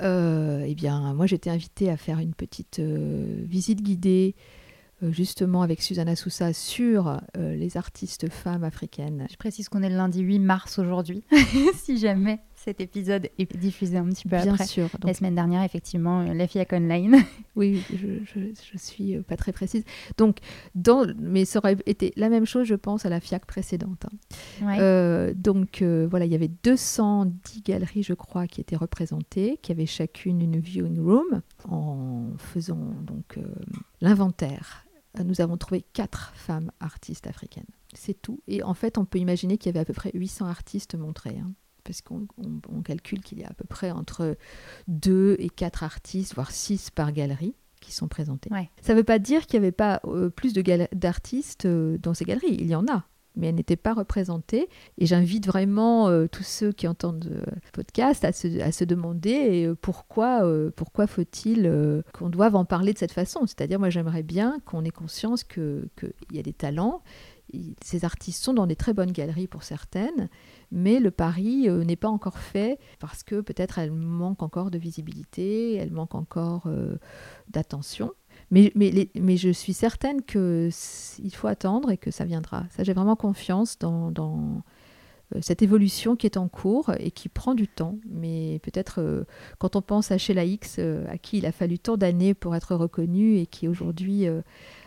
euh, 0.01 0.65
eh 0.65 0.75
bien, 0.75 1.13
moi, 1.13 1.25
j'étais 1.25 1.49
invitée 1.49 1.89
à 1.89 1.97
faire 1.97 2.19
une 2.19 2.33
petite 2.33 2.79
euh, 2.79 3.43
visite 3.45 3.81
guidée 3.81 4.35
justement 5.01 5.61
avec 5.61 5.81
Susanna 5.81 6.15
Sousa 6.15 6.53
sur 6.53 7.19
les 7.35 7.75
artistes 7.75 8.29
femmes 8.31 8.63
africaines. 8.63 9.27
Je 9.29 9.35
précise 9.35 9.67
qu'on 9.67 9.83
est 9.83 9.89
le 9.89 9.97
lundi 9.97 10.21
8 10.21 10.39
mars 10.39 10.79
aujourd'hui, 10.79 11.21
si 11.75 11.97
jamais 11.97 12.39
cet 12.65 12.81
épisode 12.81 13.29
est 13.37 13.55
diffusé 13.55 13.95
un 13.95 14.05
petit 14.05 14.23
peu 14.23 14.37
Bien 14.37 14.53
après. 14.53 14.65
sûr. 14.65 14.89
La 15.03 15.13
semaine 15.13 15.35
dernière, 15.35 15.61
effectivement, 15.61 16.21
euh, 16.21 16.33
la 16.33 16.47
FIAC 16.47 16.73
Online. 16.73 17.17
oui, 17.55 17.83
je, 17.91 18.23
je, 18.25 18.77
suis 18.77 19.15
euh, 19.15 19.21
pas 19.21 19.37
très 19.37 19.51
précise. 19.51 19.83
Donc, 20.17 20.39
dans, 20.73 21.05
mais 21.19 21.45
ça 21.45 21.59
aurait 21.59 21.77
été 21.85 22.11
la 22.15 22.27
même 22.27 22.47
chose, 22.47 22.65
je 22.65 22.73
pense, 22.73 23.05
à 23.05 23.09
la 23.09 23.19
FIAC 23.19 23.45
précédente. 23.45 24.07
Hein. 24.63 24.79
Euh, 24.79 25.35
donc, 25.35 25.83
voilà, 25.83 26.25
il 26.25 26.31
y 26.31 26.35
avait 26.35 26.49
210 26.63 27.61
galeries, 27.61 28.01
je 28.01 28.15
crois, 28.15 28.47
qui 28.47 28.61
étaient 28.61 28.75
représentées, 28.75 29.59
qui 29.61 29.71
avaient 29.71 29.85
chacune 29.85 30.41
une 30.41 30.59
viewing 30.59 30.99
room. 30.99 31.43
En 31.69 32.29
faisant 32.39 32.95
donc 33.03 33.37
l'inventaire, 34.01 34.87
nous 35.23 35.39
avons 35.39 35.57
trouvé 35.57 35.85
quatre 35.93 36.33
femmes 36.33 36.71
artistes 36.79 37.27
africaines. 37.27 37.65
C'est 37.93 38.19
tout. 38.19 38.39
Et 38.47 38.63
en 38.63 38.73
fait, 38.73 38.97
on 38.97 39.05
peut 39.05 39.19
imaginer 39.19 39.59
qu'il 39.59 39.67
y 39.67 39.73
avait 39.73 39.81
à 39.81 39.85
peu 39.85 39.93
près 39.93 40.09
800 40.15 40.47
artistes 40.47 40.95
montrés. 40.95 41.37
Hein 41.37 41.51
parce 41.85 42.01
qu'on 42.01 42.27
calcule 42.83 43.21
qu'il 43.21 43.39
y 43.39 43.43
a 43.43 43.47
à 43.47 43.53
peu 43.53 43.63
près 43.63 43.91
entre 43.91 44.35
2 44.87 45.37
et 45.39 45.49
4 45.49 45.83
artistes, 45.83 46.35
voire 46.35 46.51
6 46.51 46.89
par 46.89 47.13
galerie 47.13 47.55
qui 47.79 47.93
sont 47.93 48.07
présentés. 48.07 48.49
Ça 48.81 48.93
ne 48.93 48.97
veut 48.97 49.03
pas 49.03 49.19
dire 49.19 49.45
qu'il 49.45 49.59
n'y 49.59 49.65
avait 49.65 49.71
pas 49.71 50.01
euh, 50.05 50.29
plus 50.29 50.53
d'artistes 50.53 51.65
euh, 51.65 51.97
dans 51.99 52.13
ces 52.13 52.25
galeries, 52.25 52.57
il 52.59 52.65
y 52.65 52.75
en 52.75 52.85
a, 52.87 53.05
mais 53.35 53.47
elles 53.47 53.55
n'étaient 53.55 53.75
pas 53.75 53.93
représentées. 53.93 54.67
Et 54.97 55.05
j'invite 55.05 55.45
vraiment 55.45 56.09
euh, 56.09 56.25
tous 56.27 56.43
ceux 56.43 56.71
qui 56.71 56.87
entendent 56.87 57.29
le 57.31 57.71
podcast 57.73 58.25
à 58.25 58.31
se, 58.31 58.59
à 58.59 58.71
se 58.71 58.83
demander 58.83 59.71
pourquoi, 59.81 60.41
pourquoi 60.75 61.05
faut-il 61.05 62.03
qu'on 62.13 62.29
doive 62.29 62.55
en 62.55 62.65
parler 62.65 62.93
de 62.93 62.97
cette 62.97 63.13
façon. 63.13 63.45
C'est-à-dire, 63.45 63.77
moi 63.77 63.91
j'aimerais 63.91 64.23
bien 64.23 64.59
qu'on 64.65 64.83
ait 64.83 64.89
conscience 64.89 65.43
qu'il 65.43 65.87
que 65.95 66.07
y 66.31 66.39
a 66.39 66.43
des 66.43 66.53
talents, 66.53 67.03
ces 67.81 68.05
artistes 68.05 68.43
sont 68.43 68.53
dans 68.53 68.67
des 68.67 68.75
très 68.75 68.93
bonnes 68.93 69.11
galeries 69.11 69.47
pour 69.47 69.63
certaines, 69.63 70.29
mais 70.71 70.99
le 70.99 71.11
pari 71.11 71.69
n'est 71.69 71.95
pas 71.95 72.09
encore 72.09 72.39
fait 72.39 72.79
parce 72.99 73.23
que 73.23 73.41
peut-être 73.41 73.79
elles 73.79 73.91
manquent 73.91 74.43
encore 74.43 74.71
de 74.71 74.77
visibilité, 74.77 75.75
elles 75.75 75.91
manquent 75.91 76.15
encore 76.15 76.67
d'attention. 77.49 78.11
Mais, 78.51 79.37
je 79.37 79.49
suis 79.49 79.73
certaine 79.73 80.21
qu'il 80.21 80.71
faut 81.33 81.47
attendre 81.47 81.91
et 81.91 81.97
que 81.97 82.11
ça 82.11 82.25
viendra. 82.25 82.65
Ça, 82.69 82.83
j'ai 82.83 82.93
vraiment 82.93 83.15
confiance 83.15 83.77
dans, 83.79 84.61
euh, 85.33 85.39
cette 85.41 85.63
évolution 85.63 86.15
qui 86.15 86.27
est 86.27 86.37
en 86.37 86.47
cours 86.47 86.91
et 86.99 87.09
qui 87.09 87.29
prend 87.29 87.55
du 87.55 87.67
temps. 87.67 87.97
Mais 88.09 88.59
peut-être 88.59 89.01
euh, 89.01 89.23
quand 89.57 89.75
on 89.75 89.81
pense 89.81 90.11
à 90.11 90.17
Sheila 90.17 90.45
X, 90.45 90.77
euh, 90.77 91.05
à 91.09 91.17
qui 91.17 91.39
il 91.39 91.45
a 91.45 91.51
fallu 91.51 91.79
tant 91.79 91.97
d'années 91.97 92.35
pour 92.35 92.55
être 92.55 92.75
reconnu 92.75 93.37
et 93.37 93.47
qui 93.47 93.67
aujourd'hui 93.67 94.27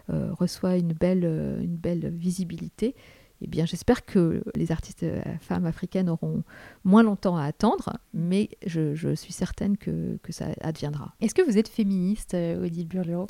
reçoit 0.08 0.76
une 0.76 0.92
belle, 0.92 1.24
une 1.24 1.76
belle 1.76 2.12
visibilité, 2.14 2.94
eh 3.40 3.46
bien, 3.46 3.66
j'espère 3.66 4.04
que 4.04 4.42
les 4.56 4.72
artistes 4.72 5.06
femmes 5.40 5.66
africaines 5.66 6.08
auront 6.08 6.42
moins 6.82 7.04
longtemps 7.04 7.36
à 7.36 7.44
attendre, 7.44 7.96
mais 8.12 8.48
je, 8.66 9.14
suis 9.14 9.32
certaine 9.32 9.76
que, 9.76 10.18
que, 10.22 10.32
ça 10.32 10.46
adviendra. 10.60 11.14
Est-ce 11.20 11.34
que 11.34 11.42
vous 11.42 11.56
êtes 11.56 11.68
féministe, 11.68 12.34
Odile 12.34 12.88
Burlero 12.88 13.28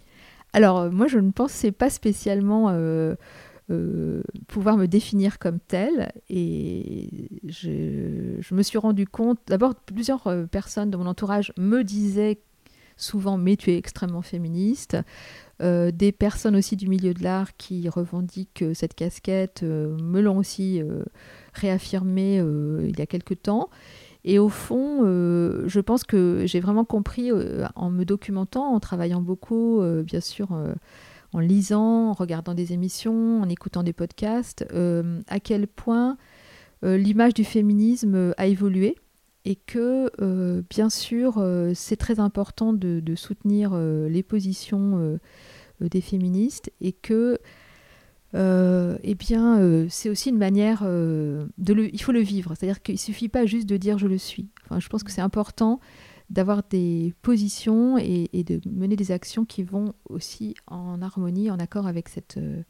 Alors, 0.55 0.91
moi, 0.91 1.09
je 1.09 1.19
ne 1.19 1.31
pensais 1.31 1.73
pas 1.73 1.91
spécialement 1.91 2.71
euh, 3.71 4.23
pouvoir 4.47 4.79
me 4.79 4.87
définir 4.87 5.39
comme 5.39 5.61
telle. 5.61 6.11
Et 6.31 7.29
je, 7.47 8.55
me 8.55 8.63
suis 8.63 8.79
rendu 8.79 9.07
compte, 9.07 9.39
d'abord, 9.47 9.75
plusieurs 9.75 10.27
euh, 10.27 10.47
personnes 10.47 10.91
de 10.91 10.97
mon 10.97 11.05
entourage 11.05 11.53
me 11.59 11.85
disaient 11.85 12.41
souvent, 12.97 13.37
mais 13.37 13.57
tu 13.57 13.71
es 13.71 13.77
extrêmement 13.77 14.23
féministe. 14.23 14.97
Euh, 15.61 15.91
des 15.91 16.13
personnes 16.13 16.55
aussi 16.55 16.77
du 16.77 16.89
milieu 16.89 17.15
de 17.15 17.23
l'art 17.23 17.57
qui 17.57 17.89
revendiquent 17.89 18.65
cette 18.75 18.95
casquette 18.95 19.63
me 19.63 20.21
l'ont 20.21 20.39
aussi 20.39 20.81
réaffirmé 21.53 22.37
il 22.37 22.99
y 22.99 23.03
a 23.03 23.07
quelque 23.07 23.35
temps. 23.35 23.71
Et 24.25 24.39
au 24.39 24.49
fond, 24.49 25.05
je 25.05 25.81
pense 25.81 26.05
que 26.05 26.43
j'ai 26.45 26.61
vraiment 26.61 26.85
compris 26.85 27.31
en 27.75 27.91
me 27.91 28.05
documentant, 28.05 28.75
en 28.75 28.81
travaillant 28.81 29.21
beaucoup, 29.21 29.83
bien 30.05 30.21
sûr 30.21 30.49
en 31.33 31.41
lisant, 31.41 32.11
en 32.11 32.13
regardant 32.13 32.55
des 32.55 32.73
émissions, 32.73 33.43
en 33.43 33.49
écoutant 33.49 33.83
des 33.83 33.93
podcasts, 33.93 34.67
euh, 34.73 35.21
à 35.29 35.41
quel 35.41 35.67
point 35.67 36.17
euh, 36.85 36.97
l'image 36.97 37.35
du 37.35 37.45
féminisme 37.45 38.35
a 38.37 38.47
évolué 38.47 38.97
et 39.45 39.57
que, 39.57 40.11
euh, 40.21 40.63
bien 40.69 40.91
sûr, 40.91 41.43
c'est 41.75 41.97
très 41.97 42.21
important 42.21 42.73
de, 42.73 43.15
soutenir 43.15 43.77
les 43.77 44.23
positions 44.23 45.19
des 45.81 46.01
féministes 46.01 46.71
et 46.81 46.93
que 46.93 47.39
eh 48.35 49.15
bien, 49.15 49.87
c'est 49.89 50.11
aussi 50.11 50.31
une 50.31 50.39
manière 50.39 50.83
de 50.85 51.49
le, 51.73 51.95
il 51.95 52.03
faut 52.03 52.13
le 52.13 52.21
vivre. 52.21 52.55
C'est-à-dire 52.55 52.83
qu'il 52.83 52.99
suffit 52.99 53.29
pas 53.29 53.47
juste 53.47 53.69
de 53.69 53.77
dire 53.77 53.99
je 53.99 54.07
le 54.07 54.19
suis. 54.19 54.49
Enfin, 54.65 54.81
je 54.81 54.89
pense 54.89 55.03
que 55.03 55.11
c'est 55.11 55.23
important 55.23 55.81
d'avoir 56.31 56.63
des 56.63 57.15
positions 57.23 57.97
et, 57.99 58.29
de 58.33 58.61
mener 58.69 58.97
des 58.97 59.13
actions 59.13 59.45
qui 59.45 59.63
vont 59.63 59.95
aussi 60.09 60.55
en 60.67 61.01
harmonie, 61.01 61.51
en 61.51 61.59
accord 61.59 61.87
avec 61.87 62.09
cette, 62.09 62.37
euh, 62.37 62.63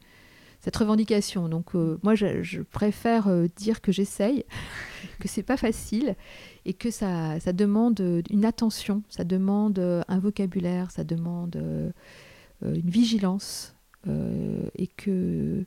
cette 0.59 0.75
revendication. 0.75 1.49
Donc 1.49 1.75
euh, 1.75 1.99
moi, 2.03 2.15
je, 2.15 2.61
préfère 2.61 3.27
euh, 3.27 3.47
dire 3.55 3.81
que 3.81 3.91
j'essaye, 3.91 4.45
que 5.19 5.27
c'est 5.27 5.43
pas 5.43 5.57
facile 5.57 6.15
et 6.65 6.73
que 6.73 6.91
ça, 6.91 7.39
ça 7.39 7.53
demande 7.53 8.23
une 8.29 8.45
attention, 8.45 9.03
ça 9.09 9.23
demande 9.23 9.79
un 10.07 10.19
vocabulaire, 10.19 10.91
ça 10.91 11.03
demande 11.03 11.55
une 12.61 12.89
vigilance 12.89 13.75
et 14.07 14.87
que 14.87 15.65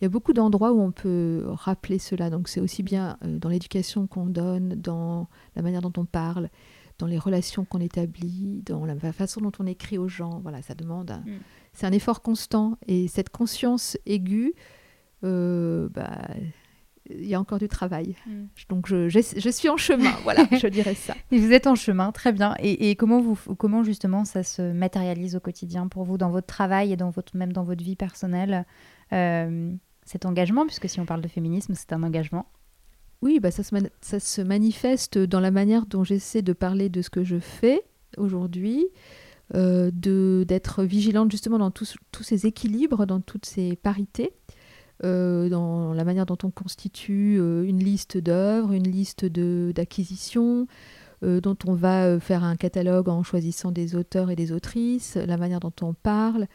il 0.00 0.04
y 0.04 0.06
a 0.06 0.08
beaucoup 0.08 0.32
d'endroits 0.32 0.72
où 0.72 0.80
on 0.80 0.90
peut 0.90 1.44
rappeler 1.46 2.00
cela. 2.00 2.28
Donc 2.28 2.48
c'est 2.48 2.60
aussi 2.60 2.82
bien 2.82 3.18
dans 3.22 3.48
l'éducation 3.48 4.08
qu'on 4.08 4.26
donne, 4.26 4.70
dans 4.74 5.28
la 5.54 5.62
manière 5.62 5.80
dont 5.80 5.92
on 5.96 6.04
parle, 6.04 6.50
dans 6.98 7.06
les 7.06 7.18
relations 7.18 7.64
qu'on 7.64 7.78
établit, 7.78 8.62
dans 8.66 8.84
la 8.84 8.96
façon 9.12 9.40
dont 9.40 9.52
on 9.60 9.66
écrit 9.66 9.98
aux 9.98 10.08
gens. 10.08 10.40
Voilà, 10.42 10.60
ça 10.60 10.74
demande. 10.74 11.12
Mm. 11.24 11.30
C'est 11.72 11.86
un 11.86 11.92
effort 11.92 12.22
constant. 12.22 12.76
Et 12.86 13.08
cette 13.08 13.30
conscience 13.30 13.96
aiguë, 14.06 14.54
euh, 15.24 15.88
bah, 15.90 16.28
il 17.10 17.26
y 17.26 17.34
a 17.34 17.40
encore 17.40 17.58
du 17.58 17.68
travail. 17.68 18.16
Mm. 18.26 18.44
Donc 18.68 18.86
je, 18.86 19.08
je, 19.08 19.50
suis 19.50 19.68
en 19.68 19.76
chemin, 19.76 20.12
voilà, 20.22 20.46
je 20.52 20.66
dirais 20.66 20.94
ça. 20.94 21.14
Et 21.30 21.38
vous 21.38 21.52
êtes 21.52 21.66
en 21.66 21.74
chemin, 21.74 22.12
très 22.12 22.32
bien. 22.32 22.54
Et, 22.58 22.90
et, 22.90 22.96
comment, 22.96 23.20
vous, 23.20 23.36
comment 23.56 23.82
justement 23.82 24.24
ça 24.24 24.42
se 24.42 24.72
matérialise 24.72 25.36
au 25.36 25.40
quotidien 25.40 25.88
pour 25.88 26.04
vous 26.04 26.18
dans 26.18 26.30
votre 26.30 26.46
travail 26.46 26.92
et 26.92 26.96
dans 26.96 27.10
votre, 27.10 27.36
même 27.36 27.52
dans 27.52 27.64
votre 27.64 27.82
vie 27.82 27.96
personnelle 27.96 28.66
euh, 29.12 29.72
cet 30.04 30.26
engagement, 30.26 30.66
puisque 30.66 30.88
si 30.88 31.00
on 31.00 31.06
parle 31.06 31.20
de 31.20 31.28
féminisme, 31.28 31.74
c'est 31.74 31.92
un 31.92 32.02
engagement 32.02 32.46
oui, 33.22 33.38
bah 33.38 33.52
ça, 33.52 33.62
se 33.62 33.76
ça 34.00 34.18
se 34.18 34.42
manifeste 34.42 35.16
dans 35.16 35.38
la 35.38 35.52
manière 35.52 35.86
dont 35.86 36.02
j'essaie 36.02 36.42
de 36.42 36.52
parler 36.52 36.88
de 36.88 37.02
ce 37.02 37.08
que 37.08 37.22
je 37.22 37.38
fais 37.38 37.82
aujourd'hui, 38.16 38.84
euh, 39.54 39.90
d'être 40.44 40.82
vigilante 40.84 41.30
justement 41.30 41.58
dans 41.58 41.70
tous, 41.70 41.96
ces 42.22 42.46
équilibres, 42.46 43.06
dans 43.06 43.20
toutes 43.20 43.46
ces 43.46 43.76
parités, 43.76 44.32
euh, 45.04 45.48
dans 45.48 45.92
la 45.94 46.04
manière 46.04 46.26
dont 46.26 46.38
on 46.44 46.50
constitue 46.50 47.36
euh, 47.38 47.64
une 47.64 47.82
liste 47.82 48.18
d'œuvres, 48.18 48.72
une 48.72 48.88
liste 48.88 49.26
d'acquisitions, 49.26 50.68
euh, 51.24 51.40
dont 51.40 51.56
on 51.66 51.74
va 51.74 52.20
faire 52.20 52.44
un 52.44 52.56
catalogue 52.56 53.08
en 53.08 53.22
choisissant 53.22 53.72
des 53.72 53.96
auteurs 53.96 54.30
et 54.30 54.36
des 54.36 54.52
autrices, 54.52 55.16
la 55.16 55.36
manière 55.36 55.60
dont 55.60 55.72
on 55.82 55.92
parle. 55.92 56.46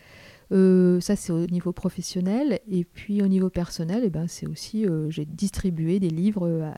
Ça, 0.50 1.18
c'est 1.18 1.34
au 1.34 1.46
niveau 1.46 1.74
professionnel. 1.74 2.60
Et 2.72 2.86
puis 2.86 3.22
au 3.22 3.28
niveau 3.28 3.50
personnel, 3.50 4.04
eh 4.06 4.10
ben, 4.10 4.28
c'est 4.28 4.48
aussi, 4.48 4.86
j'ai 5.10 5.26
distribué 5.26 6.00
des 6.00 6.10
livres, 6.10 6.48
euh, 6.48 6.72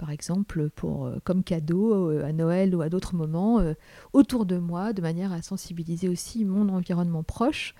par 0.00 0.10
exemple, 0.10 0.70
pour, 0.70 1.12
comme 1.24 1.44
cadeau 1.44 2.08
à 2.20 2.32
Noël 2.32 2.74
ou 2.74 2.80
à 2.80 2.88
d'autres 2.88 3.14
moments, 3.14 3.60
autour 4.14 4.46
de 4.46 4.56
moi, 4.56 4.94
de 4.94 5.02
manière 5.02 5.30
à 5.30 5.42
sensibiliser 5.42 6.08
aussi 6.08 6.46
mon 6.46 6.70
environnement 6.70 7.22
proche 7.22 7.74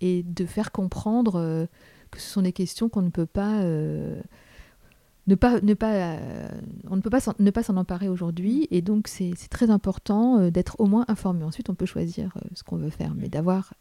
et 0.00 0.24
de 0.24 0.44
faire 0.46 0.72
comprendre 0.72 1.68
que 2.10 2.20
ce 2.20 2.28
sont 2.28 2.42
des 2.42 2.52
questions 2.52 2.88
qu'on 2.88 3.02
ne 3.02 3.10
peut 3.10 3.24
pas... 3.24 3.62
ne 3.62 5.34
pas, 5.36 5.60
ne 5.60 5.74
pas, 5.74 6.18
on 6.88 6.96
ne 6.96 7.00
peut 7.00 7.10
pas 7.10 7.20
ne 7.38 7.50
pas 7.52 7.62
s'en 7.62 7.76
emparer 7.76 8.08
aujourd'hui 8.08 8.66
et 8.72 8.82
donc 8.82 9.06
c'est 9.06 9.36
très 9.48 9.70
important 9.70 10.50
d'être 10.50 10.74
au 10.80 10.86
moins 10.86 11.04
informé. 11.06 11.44
Ensuite, 11.44 11.70
on 11.70 11.76
peut 11.76 11.86
choisir 11.86 12.34
ce 12.54 12.64
qu'on 12.64 12.78
veut 12.78 12.90
faire, 12.90 13.14
mais 13.14 13.28
d'avoir 13.28 13.74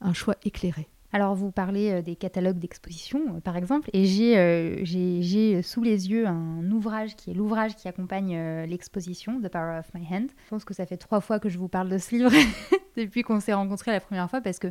un 0.00 0.12
choix 0.12 0.34
éclairé. 0.44 0.88
Alors, 1.14 1.34
vous 1.34 1.50
parlez 1.50 1.90
euh, 1.90 2.02
des 2.02 2.16
catalogues 2.16 2.58
d'exposition, 2.58 3.20
euh, 3.36 3.40
par 3.40 3.58
exemple, 3.58 3.90
et 3.92 4.06
euh, 4.38 4.78
j'ai 4.82 5.60
sous 5.62 5.82
les 5.82 6.10
yeux 6.10 6.26
un 6.26 6.70
ouvrage 6.70 7.16
qui 7.16 7.30
est 7.30 7.34
l'ouvrage 7.34 7.76
qui 7.76 7.86
accompagne 7.86 8.64
l'exposition, 8.66 9.40
The 9.40 9.48
Power 9.48 9.80
of 9.80 9.92
My 9.94 10.06
Hand. 10.10 10.28
Je 10.44 10.50
pense 10.50 10.64
que 10.64 10.72
ça 10.72 10.86
fait 10.86 10.96
trois 10.96 11.20
fois 11.20 11.38
que 11.38 11.50
je 11.50 11.58
vous 11.58 11.68
parle 11.68 11.90
de 11.90 11.98
ce 11.98 12.14
livre 12.14 12.30
depuis 12.96 13.22
qu'on 13.22 13.40
s'est 13.40 13.52
rencontrés 13.52 13.92
la 13.92 14.00
première 14.00 14.30
fois, 14.30 14.40
parce 14.40 14.58
que 14.58 14.68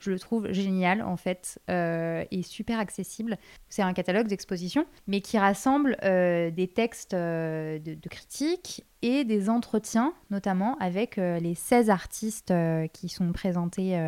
je 0.00 0.10
le 0.10 0.18
trouve 0.18 0.50
génial 0.52 1.02
en 1.02 1.16
fait 1.16 1.60
euh, 1.70 2.24
et 2.30 2.42
super 2.42 2.78
accessible. 2.78 3.38
C'est 3.68 3.82
un 3.82 3.92
catalogue 3.92 4.26
d'exposition, 4.26 4.86
mais 5.06 5.20
qui 5.20 5.38
rassemble 5.38 5.96
euh, 6.02 6.50
des 6.50 6.68
textes 6.68 7.14
euh, 7.14 7.78
de, 7.78 7.94
de 7.94 8.08
critiques 8.08 8.84
et 9.02 9.24
des 9.24 9.48
entretiens, 9.48 10.12
notamment 10.30 10.76
avec 10.78 11.16
les 11.16 11.54
16 11.54 11.88
artistes 11.88 12.52
qui 12.92 13.08
sont 13.08 13.32
présentés 13.32 13.98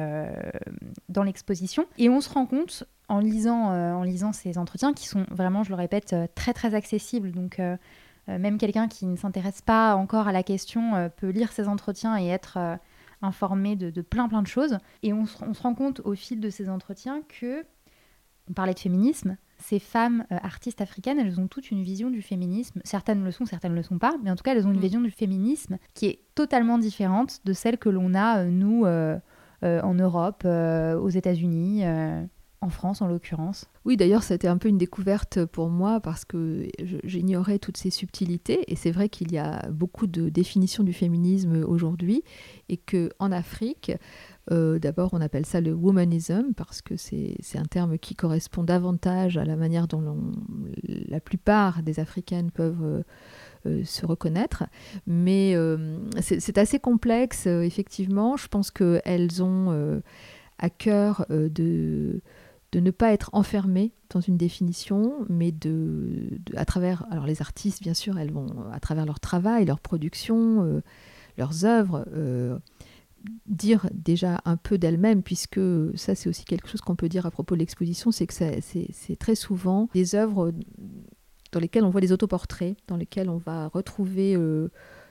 dans 1.08 1.22
l'exposition. 1.22 1.86
Et 1.96 2.10
on 2.10 2.20
se 2.20 2.28
rend 2.28 2.44
compte 2.44 2.84
en 3.08 3.18
lisant, 3.18 3.68
en 3.70 4.02
lisant 4.02 4.34
ces 4.34 4.58
entretiens 4.58 4.92
qui 4.92 5.08
sont 5.08 5.24
vraiment, 5.30 5.62
je 5.62 5.70
le 5.70 5.76
répète, 5.76 6.14
très 6.34 6.52
très 6.52 6.74
accessibles. 6.74 7.32
Donc 7.32 7.58
même 8.28 8.58
quelqu'un 8.58 8.86
qui 8.86 9.06
ne 9.06 9.16
s'intéresse 9.16 9.62
pas 9.62 9.96
encore 9.96 10.28
à 10.28 10.32
la 10.32 10.42
question 10.42 11.10
peut 11.16 11.30
lire 11.30 11.52
ces 11.52 11.68
entretiens 11.68 12.18
et 12.18 12.26
être 12.26 12.58
informé 13.22 13.76
de, 13.76 14.02
plein 14.02 14.28
plein 14.28 14.42
de 14.42 14.46
choses. 14.46 14.78
Et 15.02 15.12
on 15.12 15.26
se, 15.26 15.62
rend 15.62 15.74
compte 15.74 16.00
au 16.04 16.14
fil 16.14 16.40
de 16.40 16.50
ces 16.50 16.68
entretiens 16.68 17.22
que, 17.28 17.64
on 18.50 18.52
parlait 18.52 18.74
de 18.74 18.78
féminisme, 18.78 19.36
ces 19.58 19.78
femmes 19.78 20.24
euh, 20.32 20.36
artistes 20.42 20.80
africaines, 20.80 21.18
elles 21.18 21.40
ont 21.40 21.46
toutes 21.46 21.70
une 21.70 21.82
vision 21.82 22.10
du 22.10 22.20
féminisme. 22.20 22.80
Certaines 22.84 23.24
le 23.24 23.30
sont, 23.30 23.46
certaines 23.46 23.72
ne 23.72 23.76
le 23.76 23.82
sont 23.82 23.98
pas, 23.98 24.16
mais 24.22 24.30
en 24.30 24.36
tout 24.36 24.42
cas, 24.42 24.54
elles 24.54 24.66
ont 24.66 24.72
une 24.72 24.78
mm. 24.78 24.82
vision 24.82 25.00
du 25.00 25.10
féminisme 25.10 25.78
qui 25.94 26.06
est 26.06 26.20
totalement 26.34 26.78
différente 26.78 27.40
de 27.44 27.52
celle 27.52 27.78
que 27.78 27.88
l'on 27.88 28.14
a, 28.14 28.40
euh, 28.40 28.50
nous, 28.50 28.84
euh, 28.84 29.18
en 29.62 29.94
Europe, 29.94 30.44
aux 30.44 31.08
États-Unis 31.08 31.84
en 32.62 32.70
France 32.70 33.02
en 33.02 33.08
l'occurrence. 33.08 33.66
Oui, 33.84 33.96
d'ailleurs, 33.96 34.22
c'était 34.22 34.48
un 34.48 34.56
peu 34.56 34.68
une 34.68 34.78
découverte 34.78 35.44
pour 35.44 35.68
moi 35.68 36.00
parce 36.00 36.24
que 36.24 36.68
j'ignorais 37.02 37.58
toutes 37.58 37.76
ces 37.76 37.90
subtilités 37.90 38.64
et 38.68 38.76
c'est 38.76 38.92
vrai 38.92 39.08
qu'il 39.08 39.32
y 39.32 39.38
a 39.38 39.68
beaucoup 39.70 40.06
de 40.06 40.28
définitions 40.28 40.84
du 40.84 40.92
féminisme 40.92 41.64
aujourd'hui 41.64 42.22
et 42.68 42.76
que 42.76 43.10
en 43.18 43.32
Afrique, 43.32 43.92
euh, 44.50 44.78
d'abord, 44.78 45.10
on 45.12 45.20
appelle 45.20 45.46
ça 45.46 45.60
le 45.60 45.72
womanism 45.72 46.52
parce 46.56 46.82
que 46.82 46.96
c'est 46.96 47.36
un 47.56 47.64
terme 47.64 47.98
qui 47.98 48.14
correspond 48.14 48.62
davantage 48.62 49.36
à 49.36 49.44
la 49.44 49.56
manière 49.56 49.88
dont 49.88 50.32
la 50.84 51.20
plupart 51.20 51.82
des 51.82 52.00
Africaines 52.00 52.50
peuvent 52.50 52.82
euh, 52.82 53.02
euh, 53.66 53.84
se 53.84 54.06
reconnaître. 54.06 54.64
Mais 55.06 55.56
c'est 56.20 56.58
assez 56.58 56.78
complexe, 56.78 57.46
effectivement. 57.46 58.36
Je 58.36 58.46
pense 58.46 58.70
qu'elles 58.70 59.42
ont 59.42 60.00
à 60.58 60.70
cœur 60.70 61.26
de 61.28 62.20
de 62.72 62.80
ne 62.80 62.90
pas 62.90 63.12
être 63.12 63.30
enfermé 63.34 63.92
dans 64.10 64.20
une 64.20 64.38
définition, 64.38 65.26
mais 65.28 65.52
de, 65.52 66.40
à 66.56 66.64
travers, 66.64 67.06
alors 67.10 67.26
les 67.26 67.42
artistes 67.42 67.82
bien 67.82 67.94
sûr, 67.94 68.18
elles 68.18 68.32
vont 68.32 68.48
à 68.72 68.80
travers 68.80 69.04
leur 69.04 69.20
travail, 69.20 69.66
leur 69.66 69.78
production, 69.78 70.64
euh, 70.64 70.80
leurs 71.36 71.66
œuvres, 71.66 72.06
euh, 72.14 72.58
dire 73.46 73.88
déjà 73.92 74.40
un 74.46 74.56
peu 74.56 74.78
d'elles-mêmes, 74.78 75.22
puisque 75.22 75.60
ça 75.96 76.14
c'est 76.14 76.28
aussi 76.30 76.44
quelque 76.44 76.66
chose 76.66 76.80
qu'on 76.80 76.96
peut 76.96 77.10
dire 77.10 77.26
à 77.26 77.30
propos 77.30 77.54
de 77.54 77.60
l'exposition, 77.60 78.10
c'est 78.10 78.26
que 78.26 78.34
c'est 78.34 79.16
très 79.18 79.34
souvent 79.34 79.88
des 79.94 80.14
œuvres 80.14 80.52
dans 81.52 81.60
lesquelles 81.60 81.84
on 81.84 81.90
voit 81.90 82.00
des 82.00 82.12
autoportraits, 82.12 82.76
dans 82.88 82.96
lesquelles 82.96 83.28
on 83.28 83.36
va 83.36 83.68
retrouver 83.68 84.34
euh, 84.34 84.68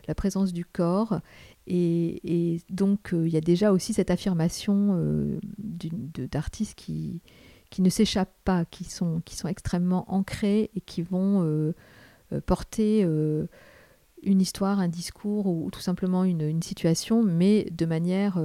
la 0.07 0.15
présence 0.15 0.51
du 0.51 0.65
corps. 0.65 1.19
Et, 1.67 2.59
donc 2.69 3.11
il 3.13 3.29
y 3.29 3.37
a 3.37 3.41
déjà 3.41 3.71
aussi 3.71 3.93
cette 3.93 4.09
affirmation 4.09 5.39
d'artistes 6.31 6.75
qui, 6.75 7.21
qui 7.71 7.81
ne 7.81 7.89
s'échappent 7.89 8.37
pas, 8.43 8.65
qui 8.65 8.83
sont, 8.83 9.23
extrêmement 9.47 10.05
ancrés 10.13 10.69
et 10.75 10.81
qui 10.81 11.01
vont 11.01 11.43
euh, 11.43 11.73
euh, 12.33 12.41
porter 12.45 13.03
euh, 13.03 13.47
une 14.21 14.41
histoire, 14.41 14.79
un 14.79 14.89
discours 14.89 15.47
ou, 15.47 15.71
tout 15.71 15.79
simplement 15.79 16.23
une, 16.25 16.61
situation, 16.61 17.23
mais 17.23 17.65
de 17.71 17.85
manière, 17.87 18.39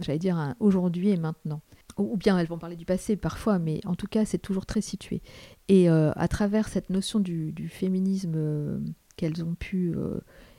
j'allais 0.00 0.18
dire, 0.18 0.54
aujourd'hui 0.60 1.10
et 1.10 1.18
maintenant. 1.18 1.60
Ou, 1.98 2.16
bien 2.16 2.38
elles 2.38 2.46
vont 2.46 2.58
parler 2.58 2.76
du 2.76 2.86
passé 2.86 3.16
parfois, 3.16 3.58
mais 3.58 3.80
en 3.84 3.96
tout 3.96 4.06
cas, 4.06 4.24
c'est 4.24 4.38
toujours 4.38 4.64
très 4.64 4.80
situé. 4.80 5.20
Et 5.66 5.88
à 5.90 6.28
travers 6.28 6.68
cette 6.68 6.88
notion 6.88 7.20
du 7.20 7.68
féminisme 7.68 8.80
qu'elles 9.16 9.44
ont 9.44 9.54
pu 9.54 9.94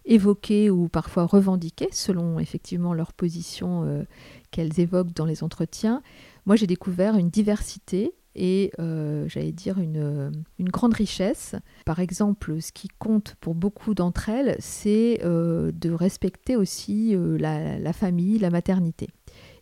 évoquer 0.06 0.70
ou 0.70 0.90
parfois 0.90 1.26
revendiquer, 1.26 1.88
selon 1.92 2.38
effectivement 2.38 2.94
leur 2.94 3.14
position 3.14 4.06
qu'elles 4.52 4.80
évoquent 4.80 5.14
dans 5.14 5.26
les 5.26 5.44
entretiens, 5.44 6.04
moi 6.50 6.56
j'ai 6.56 6.66
découvert 6.66 7.16
une 7.16 7.30
diversité 7.30 8.16
et 8.34 8.72
euh, 8.80 9.26
j'allais 9.28 9.52
dire 9.52 9.78
une, 9.78 10.32
grande 10.62 10.96
richesse. 10.96 11.56
Par 11.86 12.00
exemple, 12.00 12.60
ce 12.60 12.72
qui 12.72 12.88
compte 12.88 13.36
pour 13.40 13.54
beaucoup 13.54 13.94
d'entre 13.94 14.30
elles, 14.30 14.56
c'est 14.58 15.20
euh, 15.24 15.72
de 15.72 15.92
respecter 15.92 16.56
aussi 16.56 17.16
euh, 17.16 17.38
la, 17.38 17.94
famille, 17.94 18.40
la 18.40 18.50
maternité. 18.50 19.10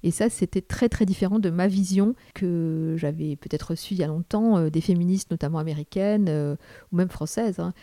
Et 0.01 0.11
ça, 0.11 0.29
c'était 0.29 0.61
très 0.61 0.87
très 0.87 1.05
différent 1.05 1.39
de 1.39 1.49
ma 1.49 1.67
vision 1.67 2.15
que 2.33 2.95
j'avais 2.95 3.35
peut-être 3.35 3.71
reçue 3.71 3.95
il 3.95 3.99
y 3.99 4.03
a 4.03 4.07
longtemps 4.07 4.69
des 4.69 4.79
féministes, 4.79 5.29
notamment 5.29 5.59
américaines 5.59 6.57
ou 6.93 6.95
même 6.95 7.09
françaises, 7.09 7.59
hein, 7.59 7.73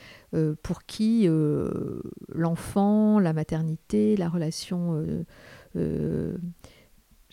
pour 0.63 0.85
qui 0.85 1.29
l'enfant, 2.33 3.19
la 3.19 3.35
maternité, 3.35 4.17
la 4.17 4.31
relation 4.31 5.05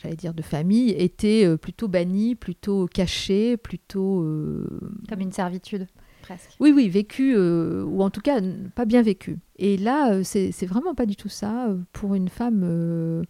j'allais 0.01 0.15
dire, 0.15 0.33
de 0.33 0.41
famille, 0.41 0.91
était 0.91 1.45
euh, 1.45 1.57
plutôt 1.57 1.87
bannie, 1.87 2.35
plutôt 2.35 2.87
cachée, 2.87 3.57
plutôt... 3.57 4.21
Euh, 4.21 4.79
Comme 5.09 5.21
une 5.21 5.31
servitude, 5.31 5.87
presque. 6.21 6.55
Oui, 6.59 6.71
oui, 6.75 6.89
vécue, 6.89 7.35
euh, 7.35 7.83
ou 7.83 8.01
en 8.01 8.09
tout 8.09 8.21
cas 8.21 8.39
pas 8.75 8.85
bien 8.85 9.01
vécue. 9.01 9.37
Et 9.57 9.77
là, 9.77 10.23
c'est 10.23 10.65
vraiment 10.65 10.95
pas 10.95 11.05
du 11.05 11.15
tout 11.15 11.29
ça. 11.29 11.75
Pour 11.93 12.15
une 12.15 12.29
femme, 12.29 13.23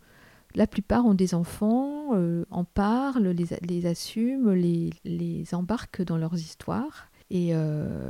la 0.56 0.68
plupart 0.68 1.06
ont 1.06 1.14
des 1.14 1.34
enfants, 1.34 2.16
en 2.50 2.64
parlent, 2.64 3.28
les, 3.28 3.46
les 3.68 3.86
assument, 3.86 4.54
les, 4.54 4.92
les, 5.04 5.54
embarquent 5.54 6.04
dans 6.04 6.18
leurs 6.18 6.36
histoires. 6.36 7.12
Et 7.30 7.54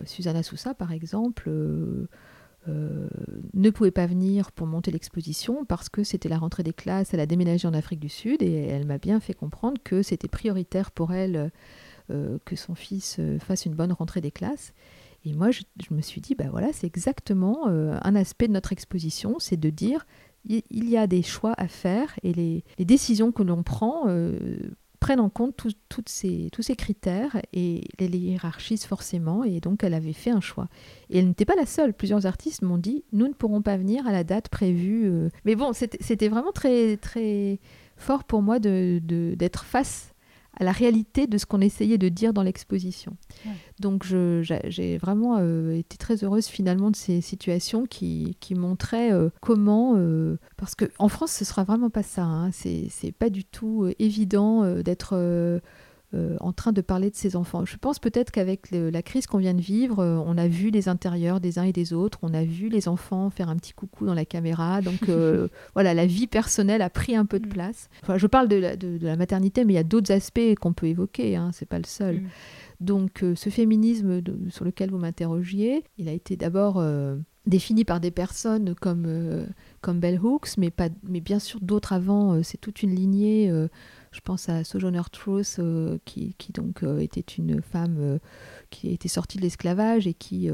Susanna 0.05 0.43
Sousa, 0.43 0.73
par 0.73 0.91
exemple 0.91 1.45
euh, 1.47 2.07
ne 2.67 3.69
pouvait 3.69 3.91
pas 3.91 4.05
venir 4.05 4.51
pour 4.51 4.67
monter 4.67 4.91
l'exposition 4.91 5.65
parce 5.65 5.89
que 5.89 6.03
c'était 6.03 6.29
la 6.29 6.37
rentrée 6.37 6.63
des 6.63 6.73
classes, 6.73 7.13
elle 7.13 7.19
a 7.19 7.25
déménagé 7.25 7.67
en 7.67 7.73
Afrique 7.73 7.99
du 7.99 8.09
Sud 8.09 8.41
et 8.41 8.67
elle 8.67 8.85
m'a 8.85 8.97
bien 8.97 9.19
fait 9.19 9.33
comprendre 9.33 9.81
que 9.83 10.03
c'était 10.03 10.27
prioritaire 10.27 10.91
pour 10.91 11.13
elle 11.13 11.51
euh, 12.11 12.37
que 12.45 12.55
son 12.55 12.75
fils 12.75 13.17
euh, 13.19 13.39
fasse 13.39 13.65
une 13.65 13.73
bonne 13.73 13.91
rentrée 13.91 14.21
des 14.21 14.31
classes. 14.31 14.73
Et 15.25 15.33
moi, 15.33 15.51
je, 15.51 15.61
me 15.91 16.01
suis 16.01 16.19
dit, 16.21 16.33
bah 16.33 16.49
voilà, 16.49 16.73
c'est 16.73 16.87
exactement 16.87 17.67
un 17.67 18.15
aspect 18.15 18.47
de 18.47 18.53
notre 18.53 18.73
exposition, 18.73 19.37
c'est 19.37 19.55
de 19.55 19.69
dire, 19.69 20.07
il, 20.45 20.89
y 20.89 20.97
a 20.97 21.05
des 21.05 21.21
choix 21.21 21.53
à 21.57 21.67
faire 21.67 22.17
et 22.23 22.33
les, 22.33 22.63
les 22.79 22.85
décisions 22.85 23.31
que 23.31 23.43
l'on 23.43 23.61
prend 23.61 24.07
prennent 25.01 25.19
en 25.19 25.29
compte 25.29 25.55
ces, 26.05 26.49
tous 26.51 26.61
ces 26.61 26.75
critères 26.75 27.41
et 27.51 27.83
les, 27.99 28.17
hiérarchisent 28.17 28.85
forcément. 28.85 29.43
Et 29.43 29.59
donc, 29.59 29.83
elle 29.83 29.95
avait 29.95 30.13
fait 30.13 30.29
un 30.29 30.39
choix. 30.39 30.69
Et 31.09 31.19
elle 31.19 31.27
n'était 31.27 31.43
pas 31.43 31.55
la 31.55 31.65
seule. 31.65 31.93
Plusieurs 31.93 32.25
artistes 32.25 32.61
m'ont 32.61 32.77
dit 32.77 33.03
Nous 33.11 33.27
ne 33.27 33.33
pourrons 33.33 33.61
pas 33.61 33.75
venir 33.75 34.07
à 34.07 34.13
la 34.13 34.23
date 34.23 34.47
prévue. 34.47 35.09
Euh. 35.09 35.29
Mais 35.43 35.55
bon, 35.55 35.73
c'était 35.73 36.29
vraiment 36.29 36.51
très, 36.53 36.95
très 36.97 37.59
fort 37.97 38.23
pour 38.23 38.41
moi 38.41 38.59
d'être 38.59 39.05
de, 39.05 39.33
d'être 39.35 39.65
face 39.65 40.10
à 40.61 40.63
la 40.63 40.71
réalité 40.71 41.25
de 41.25 41.39
ce 41.39 41.47
qu'on 41.47 41.59
essayait 41.59 41.97
de 41.97 42.07
dire 42.07 42.33
dans 42.33 42.43
l'exposition. 42.43 43.17
Donc 43.79 44.05
j'ai 44.05 44.97
vraiment 44.99 45.37
euh, 45.39 45.71
été 45.73 45.97
très 45.97 46.23
heureuse 46.23 46.45
finalement 46.45 46.91
de 46.91 46.95
ces 46.95 47.19
situations 47.19 47.87
qui, 47.87 48.37
qui 48.39 48.53
montraient 48.53 49.11
euh, 49.11 49.31
comment, 49.41 49.95
euh, 49.97 50.37
parce 50.57 50.75
qu'en 50.75 51.07
France 51.07 51.31
ce 51.31 51.45
sera 51.45 51.63
vraiment 51.63 51.89
pas 51.89 52.03
ça, 52.03 52.21
hein, 52.21 52.51
c'est 52.51 53.11
pas 53.17 53.31
du 53.31 53.43
tout 53.43 53.91
évident 53.97 54.63
d'être 54.83 55.15
euh, 56.13 56.35
en 56.41 56.51
train 56.51 56.73
de 56.73 56.81
parler 56.81 57.09
de 57.09 57.15
ses 57.15 57.37
enfants. 57.37 57.63
Je 57.63 57.77
pense 57.77 57.97
peut-être 57.97 58.31
qu'avec 58.31 58.69
la 58.71 59.01
crise 59.01 59.27
qu'on 59.27 59.37
vient 59.37 59.53
de 59.53 59.61
vivre, 59.61 59.99
euh, 59.99 60.17
on 60.25 60.37
a 60.37 60.45
vu 60.45 60.69
les 60.69 60.89
intérieurs 60.89 61.39
des 61.39 61.57
uns 61.57 61.63
et 61.63 61.71
des 61.71 61.93
autres, 61.93 62.19
on 62.21 62.33
a 62.33 62.43
vu 62.43 62.67
les 62.67 62.89
enfants 62.89 63.29
faire 63.29 63.47
un 63.47 63.55
petit 63.55 63.71
coucou 63.71 64.05
dans 64.05 64.13
la 64.13 64.25
caméra. 64.25 64.81
Donc 64.81 65.07
euh, 65.07 65.47
voilà, 65.73 65.93
la 65.93 66.05
vie 66.05 66.27
personnelle 66.27 66.81
a 66.81 66.89
pris 66.89 67.15
un 67.15 67.25
peu 67.25 67.39
de 67.39 67.45
mm. 67.45 67.51
place. 67.51 67.89
Enfin, 68.03 68.17
je 68.17 68.27
parle 68.27 68.49
de 68.49 68.57
la, 69.01 69.15
maternité, 69.15 69.63
mais 69.63 69.71
il 69.71 69.75
y 69.77 69.79
a 69.79 69.85
d'autres 69.85 70.11
aspects 70.11 70.55
qu'on 70.59 70.73
peut 70.73 70.87
évoquer, 70.87 71.37
hein, 71.37 71.51
c'est 71.53 71.65
pas 71.65 71.77
le 71.79 71.85
seul. 71.85 72.17
Mm. 72.17 72.27
Donc 72.81 73.23
ce 73.35 73.49
féminisme 73.49 74.21
sur 74.49 74.65
lequel 74.65 74.89
vous 74.89 74.97
m'interrogiez, 74.97 75.85
il 75.97 76.09
a 76.09 76.11
été 76.11 76.35
d'abord 76.35 76.83
défini 77.45 77.85
par 77.85 77.99
des 77.99 78.09
personnes 78.09 78.73
comme, 78.73 79.45
comme 79.81 79.99
Bell 79.99 80.19
Hooks, 80.19 80.57
mais, 80.57 80.71
pas, 80.71 80.89
mais 81.07 81.21
bien 81.21 81.37
sûr 81.37 81.59
d'autres 81.61 81.93
avant. 81.93 82.41
c'est 82.41 82.57
toute 82.57 82.81
une 82.81 82.95
lignée 82.95 83.53
je 84.11 84.19
pense 84.19 84.49
à 84.49 84.63
Sojourner 84.63 85.01
Truth, 85.11 85.55
euh, 85.59 85.97
qui, 86.03 86.35
donc 86.53 86.83
euh, 86.83 86.99
était 86.99 87.21
une 87.21 87.61
femme 87.61 87.95
euh, 87.99 88.19
qui 88.69 88.91
était 88.91 89.07
sortie 89.07 89.37
de 89.37 89.43
l'esclavage 89.43 90.05
et 90.05 90.13
qui, 90.13 90.49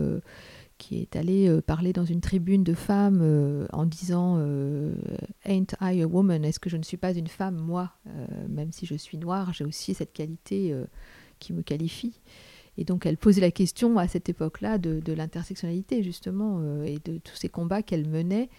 qui 0.78 1.02
est 1.02 1.16
allée 1.16 1.62
parler 1.62 1.92
dans 1.92 2.06
une 2.06 2.22
tribune 2.22 2.64
de 2.64 2.74
femmes 2.74 3.68
en 3.74 3.86
disant 3.86 4.38
Ain't 5.46 5.76
I 5.82 6.02
a 6.02 6.08
woman? 6.08 6.46
Est-ce 6.46 6.60
que 6.60 6.70
je 6.70 6.78
ne 6.78 6.84
suis 6.84 6.98
pas 6.98 7.14
une 7.14 7.28
femme, 7.28 7.56
moi? 7.56 7.92
Même 8.48 8.72
si 8.72 8.86
je 8.86 8.96
suis 8.96 9.18
noire, 9.18 9.54
j'ai 9.54 9.66
aussi 9.66 9.94
cette 9.94 10.14
qualité 10.14 10.76
qui 11.40 11.54
me 11.54 11.62
qualifie. 11.62 12.20
Et 12.80 12.86
donc 12.86 13.06
elle 13.08 13.18
posait 13.18 13.42
la 13.42 13.52
question 13.52 13.98
à 13.98 14.08
cette 14.08 14.30
époque-là 14.30 14.78
de, 14.78 15.00
de 15.00 15.14
l'intersectionnalité 15.14 16.04
justement 16.04 16.84
et 16.84 17.00
de 17.06 17.18
tous 17.18 17.36
ces 17.36 17.50
combats 17.50 17.82
qu'elle 17.82 18.08
menait 18.08 18.50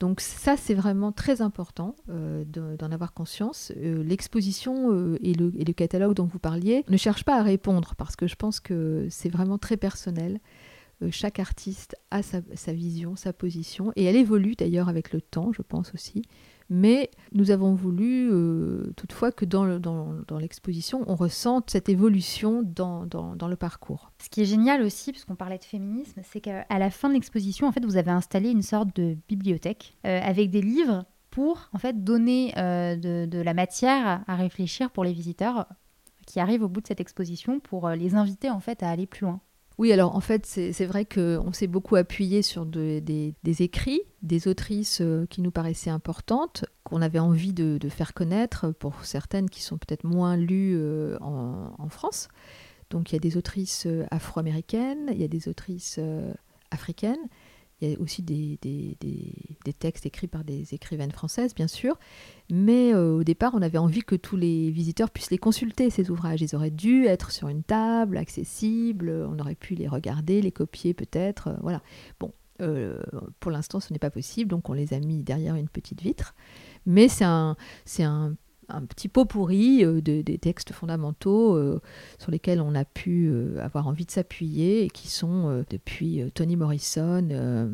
donc 0.00 0.20
ça, 0.20 0.56
c'est 0.56 0.74
vraiment 0.74 1.12
très 1.12 1.40
important 1.40 1.94
euh, 2.08 2.44
d'en 2.44 2.90
avoir 2.90 3.12
conscience. 3.12 3.72
Euh, 3.76 4.02
l'exposition 4.02 4.92
euh, 4.92 5.18
et, 5.22 5.34
le, 5.34 5.50
catalogue 5.72 6.14
dont 6.14 6.26
vous 6.26 6.38
parliez 6.38 6.84
ne 6.88 6.96
cherchent 6.96 7.24
pas 7.24 7.38
à 7.38 7.42
répondre 7.42 7.94
parce 7.96 8.16
que 8.16 8.26
je 8.26 8.34
pense 8.34 8.60
que 8.60 9.06
c'est 9.10 9.28
vraiment 9.28 9.58
très 9.58 9.76
personnel. 9.76 10.40
chaque 11.10 11.38
artiste 11.38 11.96
a 12.10 12.22
sa, 12.22 12.72
vision, 12.72 13.16
sa 13.16 13.32
position, 13.32 13.92
et 13.96 14.04
elle 14.04 14.16
évolue 14.16 14.54
d'ailleurs 14.54 14.88
avec 14.88 15.12
le 15.12 15.20
temps, 15.20 15.52
je 15.52 15.62
pense 15.62 15.92
aussi. 15.94 16.22
Mais 16.76 17.08
nous 17.30 17.52
avons 17.52 17.72
voulu 17.72 18.28
euh, 18.32 18.92
toutefois 18.96 19.30
que 19.30 19.44
dans, 19.44 19.68
l'exposition, 20.40 21.04
on 21.06 21.14
ressente 21.14 21.70
cette 21.70 21.88
évolution 21.88 22.64
dans, 22.64 23.06
le 23.48 23.54
parcours. 23.54 24.10
Ce 24.20 24.28
qui 24.28 24.42
est 24.42 24.44
génial 24.44 24.82
aussi, 24.82 25.12
puisqu'on 25.12 25.36
parlait 25.36 25.58
de 25.58 25.64
féminisme, 25.64 26.20
c'est 26.24 26.40
qu'à 26.40 26.66
la 26.68 26.90
fin 26.90 27.08
de 27.08 27.14
l'exposition, 27.14 27.68
en 27.68 27.72
fait, 27.72 27.84
vous 27.84 27.96
avez 27.96 28.10
installé 28.10 28.50
une 28.50 28.62
sorte 28.62 28.88
de 28.96 29.16
bibliothèque 29.28 29.96
euh, 30.04 30.20
avec 30.20 30.50
des 30.50 30.62
livres 30.62 31.04
pour 31.30 31.70
en 31.72 31.78
fait 31.78 32.02
donner 32.02 32.52
euh, 32.58 32.96
de, 32.96 33.26
de, 33.26 33.38
la 33.38 33.54
matière 33.54 34.24
à 34.26 34.34
réfléchir 34.34 34.90
pour 34.90 35.04
les 35.04 35.12
visiteurs 35.12 35.66
qui 36.26 36.40
arrivent 36.40 36.64
au 36.64 36.68
bout 36.68 36.80
de 36.80 36.88
cette 36.88 37.00
exposition 37.00 37.60
pour 37.60 37.88
les 37.90 38.16
inviter 38.16 38.50
en 38.50 38.58
fait 38.58 38.82
à 38.82 38.90
aller 38.90 39.06
plus 39.06 39.26
loin. 39.26 39.40
Oui, 39.76 39.92
alors 39.92 40.14
en 40.14 40.20
fait, 40.20 40.46
c'est 40.46 40.86
vrai 40.86 41.04
qu'on 41.04 41.52
s'est 41.52 41.66
beaucoup 41.66 41.96
appuyé 41.96 42.42
sur 42.42 42.64
des, 42.64 43.34
écrits, 43.44 44.02
des 44.22 44.46
autrices 44.46 45.00
euh, 45.00 45.26
qui 45.26 45.42
nous 45.42 45.50
paraissaient 45.50 45.90
importantes, 45.90 46.64
qu'on 46.84 47.02
avait 47.02 47.18
envie 47.18 47.52
de, 47.52 47.78
faire 47.88 48.14
connaître 48.14 48.70
pour 48.70 49.04
certaines 49.04 49.50
qui 49.50 49.62
sont 49.62 49.76
peut-être 49.76 50.04
moins 50.04 50.36
lues 50.36 50.76
euh, 50.76 51.18
en, 51.20 51.88
France. 51.88 52.28
Donc 52.90 53.10
il 53.10 53.14
y 53.14 53.16
a 53.16 53.20
des 53.20 53.36
autrices 53.36 53.86
euh, 53.86 54.06
afro-américaines, 54.12 55.08
il 55.10 55.20
y 55.20 55.24
a 55.24 55.28
des 55.28 55.48
autrices 55.48 55.98
africaines, 56.70 57.28
il 57.80 57.90
y 57.90 57.94
a 57.94 58.00
aussi 58.00 58.22
des, 58.22 58.58
textes 59.78 60.06
écrits 60.06 60.26
par 60.26 60.44
des 60.44 60.74
écrivaines 60.74 61.10
françaises, 61.10 61.54
bien 61.54 61.66
sûr. 61.66 61.98
Mais 62.50 62.94
euh, 62.94 63.16
au 63.16 63.24
départ, 63.24 63.52
on 63.54 63.62
avait 63.62 63.78
envie 63.78 64.02
que 64.02 64.14
tous 64.14 64.36
les 64.36 64.70
visiteurs 64.70 65.10
puissent 65.10 65.30
les 65.30 65.38
consulter, 65.38 65.90
ces 65.90 66.10
ouvrages. 66.10 66.40
Ils 66.42 66.54
auraient 66.54 66.70
dû 66.70 67.06
être 67.06 67.30
sur 67.30 67.48
une 67.48 67.62
table, 67.62 68.16
accessibles. 68.16 69.10
On 69.28 69.38
aurait 69.38 69.54
pu 69.54 69.74
les 69.74 69.88
regarder, 69.88 70.40
les 70.40 70.52
copier 70.52 70.94
peut-être. 70.94 71.48
Euh, 71.48 71.56
voilà. 71.62 71.82
Bon, 72.20 72.32
euh, 72.62 73.02
pour 73.40 73.50
l'instant, 73.50 73.80
ce 73.80 73.92
n'est 73.92 73.98
pas 73.98 74.10
possible. 74.10 74.50
Donc, 74.50 74.68
on 74.68 74.72
les 74.72 74.94
a 74.94 75.00
mis 75.00 75.22
derrière 75.22 75.56
une 75.56 75.68
petite 75.68 76.00
vitre. 76.00 76.34
Mais 76.86 77.08
c'est 77.08 77.24
un, 77.24 77.56
c'est 77.84 78.04
un 78.04 78.36
un 78.68 78.82
petit 78.82 79.08
pot 79.08 79.24
pourri 79.24 79.84
des 80.02 80.38
textes 80.38 80.72
fondamentaux 80.72 81.80
sur 82.18 82.30
lesquels 82.30 82.60
on 82.60 82.74
a 82.74 82.84
pu 82.84 83.32
avoir 83.60 83.86
envie 83.86 84.04
de 84.04 84.10
s'appuyer 84.10 84.84
et 84.84 84.88
qui 84.90 85.08
sont 85.08 85.64
depuis 85.70 86.22
Toni 86.34 86.56
Morrison 86.56 87.72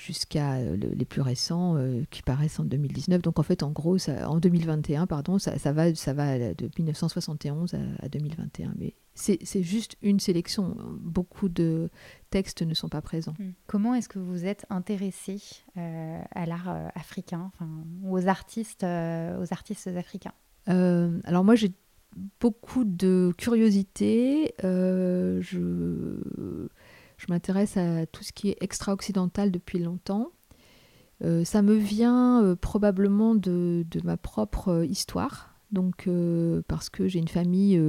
jusqu'à 0.00 0.54
euh, 0.54 0.76
les 0.76 1.04
plus 1.04 1.20
récents 1.20 1.76
euh, 1.76 2.02
qui 2.10 2.22
paraissent 2.22 2.58
en 2.58 2.64
2019. 2.64 3.20
Donc 3.22 3.38
en 3.38 3.42
fait, 3.42 3.62
en 3.62 3.70
gros, 3.70 3.98
ça, 3.98 4.28
en 4.30 4.38
2021, 4.38 5.06
pardon, 5.06 5.38
ça, 5.38 5.58
ça, 5.58 5.72
va, 5.72 5.94
ça 5.94 6.14
va 6.14 6.54
de 6.54 6.70
1971 6.78 7.74
à, 7.74 8.08
2021. 8.08 8.72
Mais 8.78 8.94
c'est 9.14 9.62
juste 9.62 9.96
une 10.00 10.18
sélection. 10.18 10.76
Beaucoup 11.00 11.50
de 11.50 11.90
textes 12.30 12.62
ne 12.62 12.72
sont 12.72 12.88
pas 12.88 13.02
présents. 13.02 13.34
Hmm. 13.38 13.50
Comment 13.66 13.94
est-ce 13.94 14.08
que 14.08 14.18
vous 14.18 14.46
êtes 14.46 14.64
intéressé 14.70 15.38
euh, 15.76 16.22
à 16.30 16.46
l'art 16.46 16.74
africain, 16.94 17.50
enfin, 17.54 17.68
aux 18.08 18.26
artistes, 18.26 18.84
aux 18.84 19.52
artistes 19.52 19.88
africains? 19.88 20.32
Alors 20.66 21.44
moi, 21.44 21.56
j'ai 21.56 21.72
beaucoup 22.38 22.84
de 22.84 23.34
curiosité. 23.36 24.54
je 24.62 26.16
je 27.20 27.26
m'intéresse 27.28 27.76
à 27.76 28.06
tout 28.06 28.24
ce 28.24 28.32
qui 28.32 28.48
est 28.48 28.56
extra-occidental 28.60 29.50
depuis 29.50 29.78
longtemps. 29.78 30.32
Euh, 31.22 31.44
ça 31.44 31.60
me 31.60 31.74
vient 31.74 32.42
euh, 32.42 32.56
probablement 32.56 33.34
de, 33.34 33.84
ma 34.04 34.16
propre 34.16 34.68
euh, 34.68 34.86
histoire, 34.86 35.54
donc 35.70 36.08
parce 36.66 36.88
que 36.88 37.06
j'ai 37.06 37.20
une 37.20 37.28
famille 37.28 37.80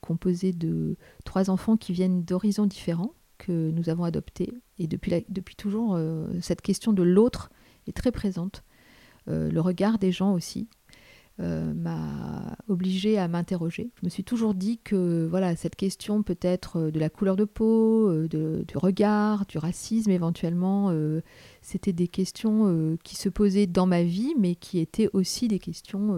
composée 0.00 0.52
de 0.52 0.96
trois 1.24 1.50
enfants 1.50 1.76
qui 1.76 1.92
viennent 1.92 2.22
d'horizons 2.22 2.66
différents 2.66 3.12
que 3.38 3.72
nous 3.72 3.88
avons 3.88 4.04
adoptés. 4.04 4.52
Et 4.78 4.86
depuis, 4.86 5.24
depuis 5.28 5.56
toujours, 5.56 5.98
cette 6.40 6.62
question 6.62 6.92
de 6.92 7.02
l'autre 7.02 7.50
est 7.88 7.96
très 7.96 8.12
présente. 8.12 8.62
le 9.26 9.58
regard 9.58 9.98
des 9.98 10.12
gens 10.12 10.32
aussi. 10.32 10.68
Euh, 11.40 11.74
m'a 11.74 12.56
obligée 12.68 13.18
à 13.18 13.26
m'interroger. 13.26 13.90
Je 14.00 14.06
me 14.06 14.08
suis 14.08 14.22
toujours 14.22 14.54
dit 14.54 14.78
que 14.78 15.26
voilà 15.28 15.56
cette 15.56 15.74
question 15.74 16.22
peut-être 16.22 16.78
euh, 16.78 16.90
de 16.92 17.00
la 17.00 17.10
couleur 17.10 17.34
de 17.34 17.44
peau, 17.44 18.08
euh, 18.08 18.28
du 18.28 18.78
regard, 18.78 19.44
du 19.46 19.58
racisme 19.58 20.12
éventuellement, 20.12 20.94
c'était 21.60 21.92
des 21.92 22.06
questions 22.06 22.96
qui 23.02 23.16
se 23.16 23.28
posaient 23.28 23.66
dans 23.66 23.86
ma 23.86 24.04
vie, 24.04 24.34
mais 24.38 24.54
qui 24.54 24.78
étaient 24.78 25.10
aussi 25.12 25.48
des 25.48 25.58
questions 25.58 26.14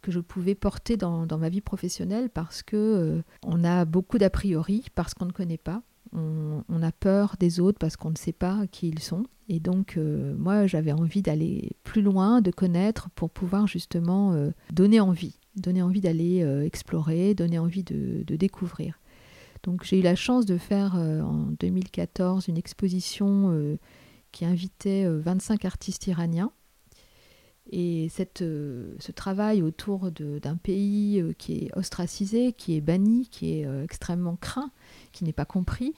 que 0.00 0.10
je 0.10 0.20
pouvais 0.20 0.54
porter 0.54 0.96
dans, 0.96 1.26
dans, 1.26 1.38
ma 1.38 1.48
vie 1.48 1.60
professionnelle 1.60 2.30
parce 2.30 2.62
que 2.62 3.22
on 3.44 3.64
a 3.64 3.84
beaucoup 3.84 4.18
d'a 4.18 4.30
priori 4.30 4.86
parce 4.94 5.12
qu'on 5.12 5.26
ne 5.26 5.32
connaît 5.32 5.58
pas 5.58 5.82
on, 6.12 6.82
a 6.82 6.92
peur 6.92 7.36
des 7.38 7.60
autres 7.60 7.78
parce 7.78 7.96
qu'on 7.96 8.10
ne 8.10 8.16
sait 8.16 8.32
pas 8.32 8.66
qui 8.70 8.88
ils 8.88 9.00
sont. 9.00 9.24
Et 9.52 9.58
donc, 9.58 9.96
euh, 9.96 10.32
moi, 10.38 10.68
j'avais 10.68 10.92
envie 10.92 11.22
d'aller 11.22 11.72
plus 11.82 12.02
loin, 12.02 12.40
de 12.40 12.52
connaître 12.52 13.10
pour 13.16 13.30
pouvoir 13.30 13.66
justement 13.66 14.32
euh, 14.32 14.52
donner 14.72 15.00
envie, 15.00 15.40
donner 15.56 15.82
envie 15.82 16.00
d'aller 16.00 16.44
euh, 16.44 16.64
explorer, 16.64 17.34
donner 17.34 17.58
envie 17.58 17.82
de, 17.82 18.22
découvrir. 18.36 19.00
Donc, 19.64 19.82
j'ai 19.82 19.98
eu 19.98 20.02
la 20.02 20.14
chance 20.14 20.46
de 20.46 20.56
faire 20.56 20.94
en 20.94 21.48
2014 21.58 22.46
une 22.46 22.56
exposition 22.56 23.76
qui 24.32 24.46
invitait 24.46 25.04
25 25.06 25.66
artistes 25.66 26.06
iraniens. 26.06 26.52
Et 27.70 28.08
cette, 28.08 28.38
ce 28.38 29.12
travail 29.12 29.60
autour 29.62 30.10
d'un 30.12 30.56
pays 30.56 31.22
qui 31.36 31.64
est 31.64 31.76
ostracisé, 31.76 32.54
qui 32.54 32.76
est 32.76 32.80
banni, 32.80 33.28
qui 33.28 33.52
est 33.52 33.68
extrêmement 33.82 34.36
craint, 34.36 34.70
qui 35.12 35.24
n'est 35.24 35.34
pas 35.34 35.44
compris 35.44 35.92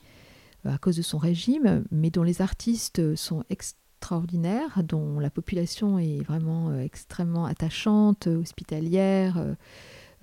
à 0.65 0.77
cause 0.77 0.97
de 0.97 1.01
son 1.01 1.17
régime, 1.17 1.83
mais 1.91 2.09
dont 2.09 2.23
les 2.23 2.41
artistes 2.41 3.15
sont 3.15 3.43
extraordinaires, 3.49 4.83
dont 4.83 5.19
la 5.19 5.29
population 5.29 5.99
est 5.99 6.23
vraiment 6.23 6.69
euh, 6.69 6.79
extrêmement 6.79 7.45
attachante, 7.45 8.27
hospitalière, 8.27 9.55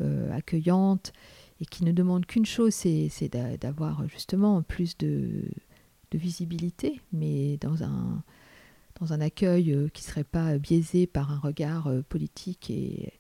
euh, 0.01 0.33
accueillante, 0.33 1.13
et 1.61 1.67
qui 1.67 1.85
ne 1.85 1.93
demande 1.93 2.25
qu'une 2.25 2.47
chose, 2.47 2.73
c'est 2.73 3.29
d'avoir 3.61 4.09
justement 4.09 4.63
plus 4.63 4.97
de, 4.97 5.45
de, 6.11 6.19
visibilité, 6.19 7.03
mais 7.13 7.59
dans 7.59 7.83
un, 7.83 8.23
dans 8.99 9.13
un 9.13 9.21
accueil 9.21 9.91
qui 9.93 10.03
ne 10.03 10.09
serait 10.09 10.25
pas 10.25 10.57
biaisé 10.57 11.07
par 11.07 11.31
un 11.31 11.39
regard 11.39 11.91
politique 12.09 12.71
et, 12.71 13.13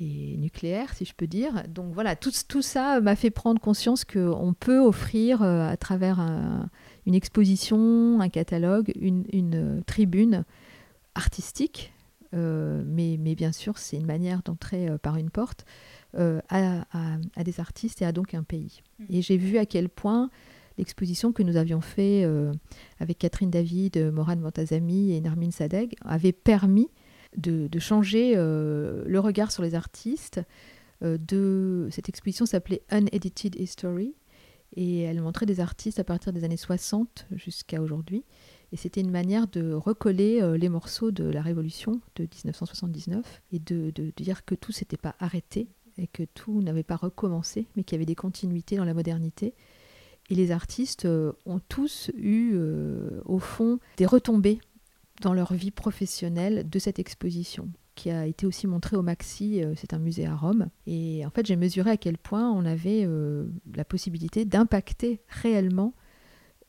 et 0.00 0.36
nucléaire, 0.36 0.94
si 0.94 1.04
je 1.04 1.14
peux 1.14 1.26
dire. 1.26 1.64
Donc 1.68 1.92
voilà, 1.92 2.16
tout, 2.16 2.30
tout 2.46 2.62
ça 2.62 3.00
m'a 3.00 3.16
fait 3.16 3.30
prendre 3.30 3.60
conscience 3.60 4.04
qu'on 4.04 4.54
peut 4.58 4.78
offrir 4.78 5.42
euh, 5.42 5.68
à 5.68 5.76
travers 5.76 6.20
une 7.06 7.14
exposition, 7.14 8.20
un 8.20 8.28
catalogue, 8.28 8.92
une, 9.00 9.24
une 9.32 9.82
tribune 9.86 10.44
artistique, 11.14 11.92
euh, 12.34 12.82
mais, 12.86 13.16
mais, 13.18 13.34
bien 13.34 13.52
sûr 13.52 13.78
c'est 13.78 13.96
une 13.96 14.06
manière 14.06 14.42
d'entrer 14.42 14.88
euh, 14.88 14.98
par 14.98 15.16
une 15.16 15.30
porte 15.30 15.64
à, 16.16 16.84
à, 17.36 17.44
des 17.44 17.60
artistes 17.60 18.02
et 18.02 18.04
à 18.04 18.12
donc 18.12 18.34
un 18.34 18.42
pays. 18.42 18.82
Mmh. 18.98 19.04
Et 19.10 19.22
j'ai 19.22 19.36
vu 19.36 19.58
à 19.58 19.66
quel 19.66 19.88
point 19.88 20.30
l'exposition 20.78 21.32
que 21.32 21.42
nous 21.42 21.56
avions 21.56 21.80
fait 21.80 22.26
avec 22.98 23.18
Catherine 23.18 23.50
David, 23.50 24.12
Morane 24.12 24.40
Montazami 24.40 25.12
et 25.12 25.20
Narmine 25.20 25.52
Sadeg 25.52 25.96
avait 26.04 26.32
permis 26.32 26.88
de, 27.36 27.78
changer 27.78 28.34
euh, 28.36 29.04
le 29.06 29.20
regard 29.20 29.50
sur 29.50 29.62
les 29.62 29.74
artistes. 29.74 30.40
Euh, 31.02 31.18
de, 31.18 31.88
cette 31.90 32.08
exposition 32.08 32.46
s'appelait 32.46 32.82
Unedited 32.90 33.54
History 33.56 34.14
et 34.74 35.02
elle 35.02 35.20
montrait 35.20 35.46
des 35.46 35.60
artistes 35.60 35.98
à 35.98 36.04
partir 36.04 36.32
des 36.32 36.44
années 36.44 36.56
60 36.56 37.26
jusqu'à 37.32 37.80
aujourd'hui. 37.80 38.24
Et 38.72 38.76
c'était 38.76 39.00
une 39.00 39.10
manière 39.10 39.46
de 39.48 39.72
recoller 39.72 40.42
euh, 40.42 40.58
les 40.58 40.68
morceaux 40.68 41.10
de 41.10 41.24
la 41.24 41.40
Révolution 41.40 42.00
de 42.16 42.24
1979 42.24 43.42
et 43.52 43.58
de, 43.58 43.92
dire 44.16 44.44
que 44.44 44.54
tout 44.54 44.72
s'était 44.72 44.98
pas 44.98 45.14
arrêté 45.20 45.68
et 45.96 46.06
que 46.06 46.22
tout 46.22 46.60
n'avait 46.62 46.82
pas 46.82 46.96
recommencé, 46.96 47.66
mais 47.76 47.82
qu'il 47.82 47.96
y 47.96 47.98
avait 47.98 48.06
des 48.06 48.14
continuités 48.14 48.76
dans 48.76 48.84
la 48.84 48.94
modernité. 48.94 49.54
Et 50.30 50.34
les 50.34 50.50
artistes 50.50 51.06
ont 51.46 51.60
tous 51.70 52.10
eu, 52.14 52.54
au 53.24 53.38
fond, 53.38 53.80
des 53.96 54.04
retombées 54.04 54.60
dans 55.20 55.34
leur 55.34 55.52
vie 55.52 55.70
professionnelle 55.70 56.68
de 56.68 56.78
cette 56.78 56.98
exposition 56.98 57.68
qui 57.98 58.10
a 58.10 58.26
été 58.26 58.46
aussi 58.46 58.68
montrée 58.68 58.96
au 58.96 59.02
Maxi, 59.02 59.60
euh, 59.60 59.74
c'est 59.76 59.92
un 59.92 59.98
musée 59.98 60.24
à 60.24 60.36
Rome. 60.36 60.68
Et 60.86 61.26
en 61.26 61.30
fait, 61.30 61.44
j'ai 61.46 61.56
mesuré 61.56 61.90
à 61.90 61.96
quel 61.96 62.16
point 62.16 62.48
on 62.48 62.64
avait 62.64 63.02
euh, 63.04 63.48
la 63.74 63.84
possibilité 63.84 64.44
d'impacter 64.44 65.20
réellement 65.26 65.94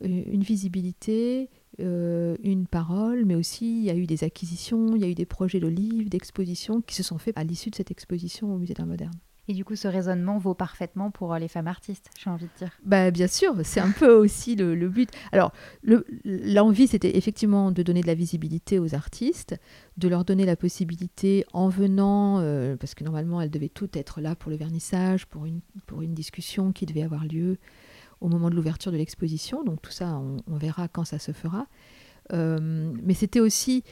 euh, 0.03 0.23
une 0.25 0.41
visibilité, 0.41 1.49
une 1.77 2.67
parole, 2.67 3.23
mais 3.23 3.35
aussi 3.35 3.79
il 3.79 3.85
y 3.85 3.89
a 3.89 3.95
eu 3.95 4.05
des 4.05 4.25
acquisitions, 4.25 4.95
il 4.95 5.01
y 5.01 5.05
a 5.05 5.07
eu 5.07 5.15
des 5.15 5.25
projets 5.25 5.61
de 5.61 5.67
livres, 5.67 6.09
d'expositions 6.09 6.81
qui 6.81 6.93
se 6.93 7.03
sont 7.03 7.17
faits 7.17 7.37
à 7.37 7.45
l'issue 7.45 7.69
de 7.69 7.75
cette 7.75 7.89
exposition 7.89 8.53
au 8.53 8.57
musée 8.57 8.73
d'art 8.73 8.85
moderne. 8.85 9.13
Et 9.49 9.53
du 9.53 9.65
coup, 9.65 9.75
ce 9.75 9.87
raisonnement 9.87 10.37
vaut 10.37 10.53
parfaitement 10.53 11.09
pour 11.09 11.33
euh, 11.33 11.39
les 11.39 11.47
femmes 11.47 11.67
artistes, 11.67 12.11
j'ai 12.23 12.29
envie 12.29 12.45
de 12.45 12.51
dire. 12.59 12.69
Bah, 12.85 13.09
bien 13.09 13.25
sûr, 13.25 13.55
c'est 13.63 13.79
un 13.79 13.89
peu 13.89 14.13
aussi 14.13 14.55
le, 14.55 14.75
but. 14.89 15.09
Alors, 15.31 15.51
l'envie, 16.23 16.85
c'était 16.85 17.17
effectivement 17.17 17.71
de 17.71 17.81
donner 17.81 18.01
de 18.01 18.07
la 18.07 18.13
visibilité 18.13 18.77
aux 18.77 18.93
artistes, 18.93 19.59
de 19.97 20.07
leur 20.07 20.23
donner 20.23 20.45
la 20.45 20.55
possibilité, 20.55 21.45
en 21.51 21.67
venant, 21.67 22.37
euh, 22.41 22.77
parce 22.77 22.93
que 22.93 23.03
normalement, 23.03 23.41
elles 23.41 23.49
devaient 23.49 23.69
toutes 23.69 23.97
être 23.97 24.21
là 24.21 24.35
pour 24.35 24.51
le 24.51 24.55
vernissage, 24.55 25.25
pour 25.25 25.47
une, 25.47 25.61
pour 25.87 26.03
une 26.03 26.13
discussion 26.13 26.71
qui 26.71 26.85
devait 26.85 27.01
avoir 27.01 27.25
lieu 27.25 27.57
au 28.21 28.27
moment 28.27 28.51
de 28.51 28.55
l'ouverture 28.55 28.91
de 28.91 28.97
l'exposition. 28.97 29.63
Donc, 29.63 29.81
tout 29.81 29.91
ça, 29.91 30.21
on, 30.45 30.57
verra 30.57 30.87
quand 30.87 31.05
ça 31.05 31.17
se 31.17 31.31
fera. 31.31 31.65
Euh, 32.33 32.93
mais 33.01 33.15
c'était 33.15 33.39
aussi 33.39 33.83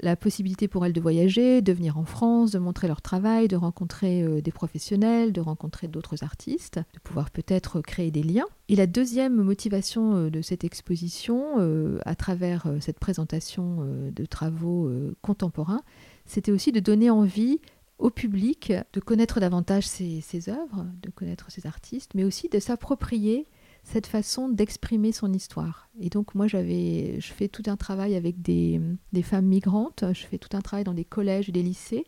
la 0.00 0.16
possibilité 0.16 0.68
pour 0.68 0.84
elles 0.84 0.92
de 0.92 1.00
voyager, 1.00 1.62
de 1.62 1.72
venir 1.72 1.98
en 1.98 2.04
France, 2.04 2.50
de 2.50 2.58
montrer 2.58 2.88
leur 2.88 3.02
travail, 3.02 3.48
de 3.48 3.56
rencontrer 3.56 4.22
euh, 4.22 4.40
des 4.40 4.52
professionnels, 4.52 5.32
de 5.32 5.40
rencontrer 5.40 5.88
d'autres 5.88 6.22
artistes, 6.24 6.78
de 6.94 6.98
pouvoir 7.00 7.30
peut-être 7.30 7.80
créer 7.80 8.10
des 8.10 8.22
liens. 8.22 8.46
Et 8.68 8.76
la 8.76 8.86
deuxième 8.86 9.36
motivation 9.36 10.16
euh, 10.16 10.30
de 10.30 10.42
cette 10.42 10.64
exposition, 10.64 11.56
euh, 11.58 11.98
à 12.04 12.14
travers 12.14 12.66
cette 12.80 12.98
présentation 12.98 13.86
de 14.14 14.24
travaux 14.24 14.90
contemporains, 15.22 15.82
c'était 16.24 16.52
aussi 16.52 16.72
de 16.72 16.80
donner 16.80 17.10
envie 17.10 17.60
au 17.98 18.10
public 18.10 18.72
de 18.92 19.00
connaître 19.00 19.40
davantage 19.40 19.86
ses, 19.86 20.20
ses 20.20 20.48
œuvres, 20.48 20.86
de 21.02 21.10
connaître 21.10 21.50
ses 21.50 21.66
artistes, 21.66 22.12
mais 22.14 22.24
aussi 22.24 22.48
de 22.48 22.58
s'approprier 22.58 23.46
cette 23.84 24.06
façon 24.06 24.48
d'exprimer 24.48 25.12
son 25.12 25.32
histoire. 25.32 25.88
Et 26.00 26.08
donc 26.08 26.34
moi 26.34 26.48
j'avais, 26.48 27.20
je 27.20 27.32
fais 27.32 27.48
tout 27.48 27.62
un 27.66 27.76
travail 27.76 28.16
avec 28.16 28.40
des, 28.40 28.80
femmes 29.22 29.44
migrantes, 29.44 30.04
je 30.12 30.26
fais 30.26 30.38
tout 30.38 30.56
un 30.56 30.62
travail 30.62 30.84
dans 30.84 30.94
des 30.94 31.04
collèges, 31.04 31.50
des 31.50 31.62
lycées, 31.62 32.06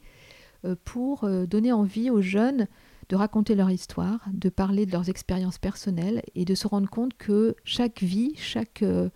euh, 0.65 0.75
pour 0.85 1.25
euh, 1.25 1.45
donner 1.47 1.73
envie 1.73 2.09
aux 2.11 2.23
jeunes 2.23 2.67
de 3.11 3.15
raconter 3.15 3.55
leur 3.55 3.71
histoire, 3.71 4.25
de 4.33 4.49
parler 4.49 4.87
de 4.87 4.93
leurs 4.93 5.11
expériences 5.11 5.59
personnelles 5.59 6.23
et 6.35 6.45
de 6.47 6.55
se 6.55 6.67
rendre 6.67 6.89
compte 6.89 7.15
que 7.17 7.55
chaque 7.62 8.03
vie, 8.03 8.33
chaque 8.37 8.83
euh, 8.83 9.11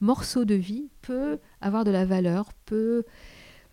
morceau 0.00 0.46
de 0.46 0.54
vie 0.54 0.88
peut 1.02 1.38
avoir 1.60 1.84
de 1.84 1.90
la 1.90 2.06
valeur, 2.06 2.52
peut 2.64 3.04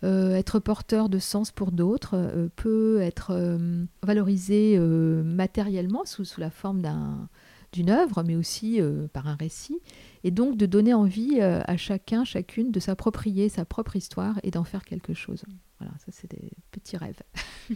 être 0.04 0.60
porteur 0.60 1.08
de 1.08 1.18
sens 1.18 1.50
pour 1.50 1.72
d'autres, 1.72 2.48
peut 2.54 3.00
être 3.00 3.58
valorisé 4.04 4.78
matériellement 4.78 6.04
sous, 6.04 6.24
sous, 6.24 6.40
la 6.40 6.50
forme 6.50 6.82
d'un 6.82 7.28
d'une 7.72 7.90
œuvre, 7.90 8.22
mais 8.22 8.36
aussi 8.36 8.80
par 9.12 9.28
un 9.28 9.36
récit, 9.36 9.78
et 10.24 10.30
donc 10.30 10.56
de 10.56 10.66
donner 10.66 10.94
envie 10.94 11.40
à 11.40 11.76
chacun, 11.76 12.24
chacune 12.24 12.70
de 12.70 12.80
s'approprier 12.80 13.48
sa 13.48 13.64
propre 13.64 13.96
histoire 13.96 14.38
et 14.42 14.50
d'en 14.50 14.64
faire 14.64 14.84
quelque 14.84 15.14
chose. 15.14 15.44
Voilà, 15.78 15.92
ça 15.98 16.06
c'est 16.10 16.30
des 16.30 16.50
petits 16.70 16.96
rêves. 16.96 17.22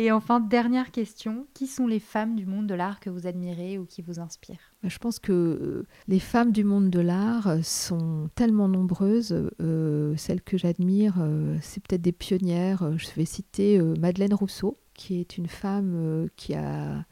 Et 0.00 0.12
enfin, 0.12 0.38
dernière 0.38 0.92
question, 0.92 1.48
qui 1.54 1.66
sont 1.66 1.88
les 1.88 1.98
femmes 1.98 2.36
du 2.36 2.46
monde 2.46 2.68
de 2.68 2.74
l'art 2.74 3.00
que 3.00 3.10
vous 3.10 3.26
admirez 3.26 3.78
ou 3.78 3.84
qui 3.84 4.00
vous 4.00 4.20
inspirent? 4.20 4.72
Bah, 4.80 4.88
Je 4.88 4.98
pense 4.98 5.18
que 5.18 5.32
euh, 5.32 5.86
les 6.06 6.20
femmes 6.20 6.52
du 6.52 6.62
monde 6.62 6.88
de 6.88 7.00
l'art 7.00 7.48
euh, 7.48 7.62
sont 7.62 8.30
tellement 8.36 8.68
nombreuses. 8.68 9.50
Euh, 9.60 10.14
celles 10.16 10.42
que 10.42 10.56
j'admire, 10.56 11.14
c'est 11.60 11.82
peut-être 11.82 12.00
des 12.00 12.12
pionnières. 12.12 12.96
Je 12.96 13.08
vais 13.16 13.24
citer 13.24 13.80
Madeleine 13.98 14.34
Rousseau, 14.34 14.78
qui 14.94 15.18
est 15.18 15.36
une 15.36 15.48
femme 15.48 16.28
qui 16.36 16.54
a 16.54 17.04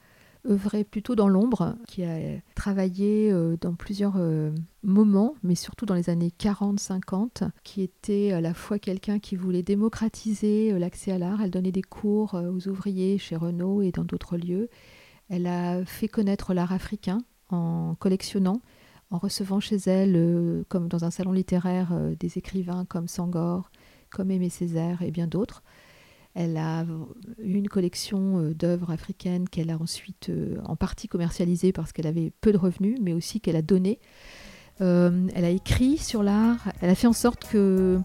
œuvré 0.49 0.84
plutôt 0.84 1.14
dans 1.14 1.28
l'ombre, 1.28 1.76
qui 1.86 2.05
a 2.05 2.18
travaillé 2.55 3.30
euh, 3.30 3.57
dans 3.61 3.74
plusieurs 3.74 4.14
euh, 4.16 4.53
moments, 4.82 5.34
mais 5.42 5.55
surtout 5.55 5.86
dans 5.86 5.94
les 5.94 6.11
années 6.11 6.32
40-50, 6.38 7.51
qui 7.64 7.82
était 7.82 8.32
à 8.32 8.40
la 8.40 8.55
fois 8.55 8.78
quelqu'un 8.78 9.18
qui 9.18 9.36
voulait 9.36 9.62
démocratiser 9.62 10.72
euh, 10.72 10.78
l'accès 10.78 11.12
à 11.12 11.18
l'art. 11.18 11.42
Elle 11.42 11.51
donnait 11.51 11.72
des 11.72 11.82
cours 11.82 12.34
aux 12.34 12.68
ouvriers 12.68 13.18
chez 13.18 13.36
Renault 13.36 13.82
et 13.82 13.92
dans 13.92 14.05
d'autres 14.05 14.36
lieux. 14.36 14.68
Elle 15.28 15.47
a 15.47 15.84
fait 15.84 16.09
connaître 16.09 16.55
l'art 16.55 16.72
africain 16.72 17.18
en 17.51 17.94
collectionnant, 17.99 18.61
en 19.11 19.18
recevant 19.18 19.61
chez 19.61 19.76
elle, 19.86 20.64
comme 20.68 20.88
dans 20.88 21.05
un 21.05 21.11
salon 21.11 21.32
littéraire, 21.32 21.92
des 22.18 22.38
écrivains 22.38 22.84
comme 22.84 23.09
Sangor, 23.09 23.70
comme 24.11 24.30
Aimé 24.30 24.49
Césaire 24.49 25.03
et 25.03 25.11
bien 25.11 25.26
d'autres. 25.26 25.62
Elle 26.39 26.59
a 26.59 26.84
eu 27.43 27.55
une 27.55 27.68
collection 27.68 28.41
euh, 28.41 28.55
d'œuvres 28.55 28.91
africaines 28.91 29.49
qu'elle 29.49 29.70
a 29.70 29.78
ensuite 29.78 30.28
euh, 30.28 30.59
en 30.66 30.76
partie 30.76 31.09
commercialisées 31.09 31.72
parce 31.72 31.93
qu'elle 31.93 32.07
avait 32.07 32.30
peu 32.43 32.53
de 32.53 32.59
revenus, 32.59 32.99
mais 33.01 33.14
aussi 33.14 33.41
qu'elle 33.41 33.57
a 33.57 33.62
donné. 33.62 33.99
Euh, 34.82 35.26
elle 35.34 35.47
a 35.47 35.49
écrit 35.49 35.97
sur 35.97 36.22
l'art, 36.22 36.59
elle 36.82 36.91
a 36.91 36.95
fait 36.95 37.07
en 37.07 37.14
sorte 37.14 37.49
que 37.49 37.99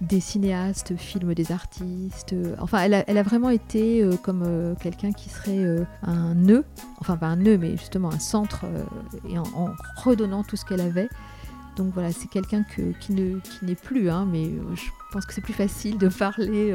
des 0.00 0.18
cinéastes 0.18 0.96
filment 0.96 1.32
des 1.32 1.52
artistes. 1.52 2.34
Enfin, 2.58 2.80
elle 2.80 3.18
a, 3.18 3.22
vraiment 3.22 3.50
été 3.50 4.02
comme 4.22 4.74
quelqu'un 4.80 5.12
qui 5.12 5.28
serait 5.28 5.86
un 6.02 6.34
nœud, 6.34 6.64
enfin 7.00 7.18
pas 7.18 7.26
un 7.26 7.36
nœud, 7.36 7.58
mais 7.58 7.76
justement 7.76 8.10
un 8.10 8.18
centre, 8.18 8.64
et 9.28 9.38
en, 9.38 9.74
redonnant 10.02 10.42
tout 10.42 10.56
ce 10.56 10.64
qu'elle 10.64 10.80
avait. 10.80 11.10
Donc 11.76 11.92
voilà, 11.92 12.12
c'est 12.12 12.30
quelqu'un 12.30 12.64
qui 12.98 13.12
n'est 13.12 13.74
plus, 13.74 14.08
hein, 14.08 14.26
mais 14.26 14.46
je 14.74 14.88
pense 15.10 15.26
que 15.26 15.34
c'est 15.34 15.40
plus 15.40 15.52
facile 15.52 15.98
de 15.98 16.08
parler 16.08 16.72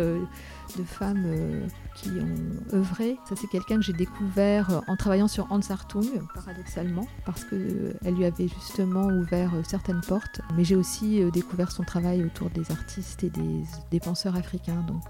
de 0.77 0.83
femmes 0.83 1.23
euh, 1.25 1.67
qui 1.95 2.09
ont 2.09 2.75
œuvré. 2.75 3.17
Ça, 3.27 3.35
c'est 3.35 3.47
quelqu'un 3.47 3.77
que 3.77 3.81
j'ai 3.81 3.93
découvert 3.93 4.69
euh, 4.69 4.79
en 4.87 4.95
travaillant 4.95 5.27
sur 5.27 5.51
Hans 5.51 5.59
Hartung, 5.69 6.07
paradoxalement, 6.33 7.07
parce 7.25 7.43
qu'elle 7.45 7.95
euh, 8.05 8.11
lui 8.11 8.25
avait 8.25 8.47
justement 8.47 9.07
ouvert 9.07 9.51
certaines 9.67 10.01
portes. 10.01 10.41
Mais 10.55 10.63
j'ai 10.63 10.75
aussi 10.75 11.23
découvert 11.31 11.71
son 11.71 11.83
travail 11.83 12.23
autour 12.23 12.49
des 12.49 12.71
artistes 12.71 13.23
et 13.23 13.29
des, 13.91 13.99
penseurs 13.99 14.35
africains, 14.35 14.83
donc 14.87 15.01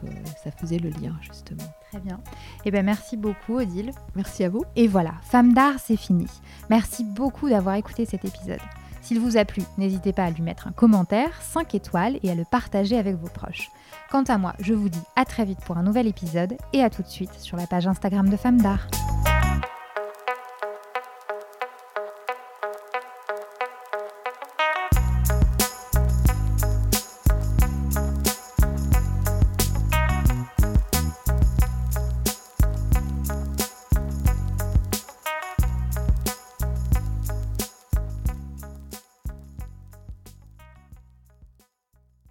ça 0.43 0.51
faisait 0.51 0.77
le 0.77 0.89
lien, 0.89 1.15
justement. 1.21 1.63
Très 1.91 1.99
bien. 1.99 2.19
Eh 2.63 2.71
bien, 2.71 2.83
merci 2.83 3.17
beaucoup, 3.17 3.57
Odile. 3.57 3.91
Merci 4.15 4.43
à 4.43 4.49
vous. 4.49 4.63
Et 4.75 4.87
voilà, 4.87 5.15
Femme 5.23 5.53
d'art, 5.53 5.79
c'est 5.83 5.97
fini. 5.97 6.27
Merci 6.69 7.03
beaucoup 7.03 7.49
d'avoir 7.49 7.75
écouté 7.75 8.05
cet 8.05 8.23
épisode. 8.23 8.59
S'il 9.05 9.19
vous 9.19 9.37
a 9.37 9.45
plu, 9.45 9.61
n'hésitez 9.77 10.13
pas 10.13 10.23
à 10.23 10.31
lui 10.31 10.41
mettre 10.41 10.67
un 10.67 10.71
commentaire, 10.71 11.39
5 11.43 11.75
étoiles 11.75 12.17
et 12.23 12.31
à 12.31 12.33
le 12.33 12.43
partager 12.43 12.97
avec 12.97 13.15
vos 13.17 13.27
proches. 13.27 13.69
Quant 14.09 14.23
à 14.23 14.39
moi, 14.39 14.55
je 14.59 14.73
vous 14.73 14.89
dis 14.89 15.03
à 15.15 15.25
très 15.25 15.45
vite 15.45 15.59
pour 15.63 15.77
un 15.77 15.83
nouvel 15.83 16.07
épisode 16.07 16.57
et 16.73 16.81
à 16.81 16.89
tout 16.89 17.03
de 17.03 17.07
suite 17.07 17.33
sur 17.39 17.55
la 17.55 17.67
page 17.67 17.85
Instagram 17.85 18.27
de 18.29 18.35
Femmes 18.35 18.59
d'Art. 18.59 18.87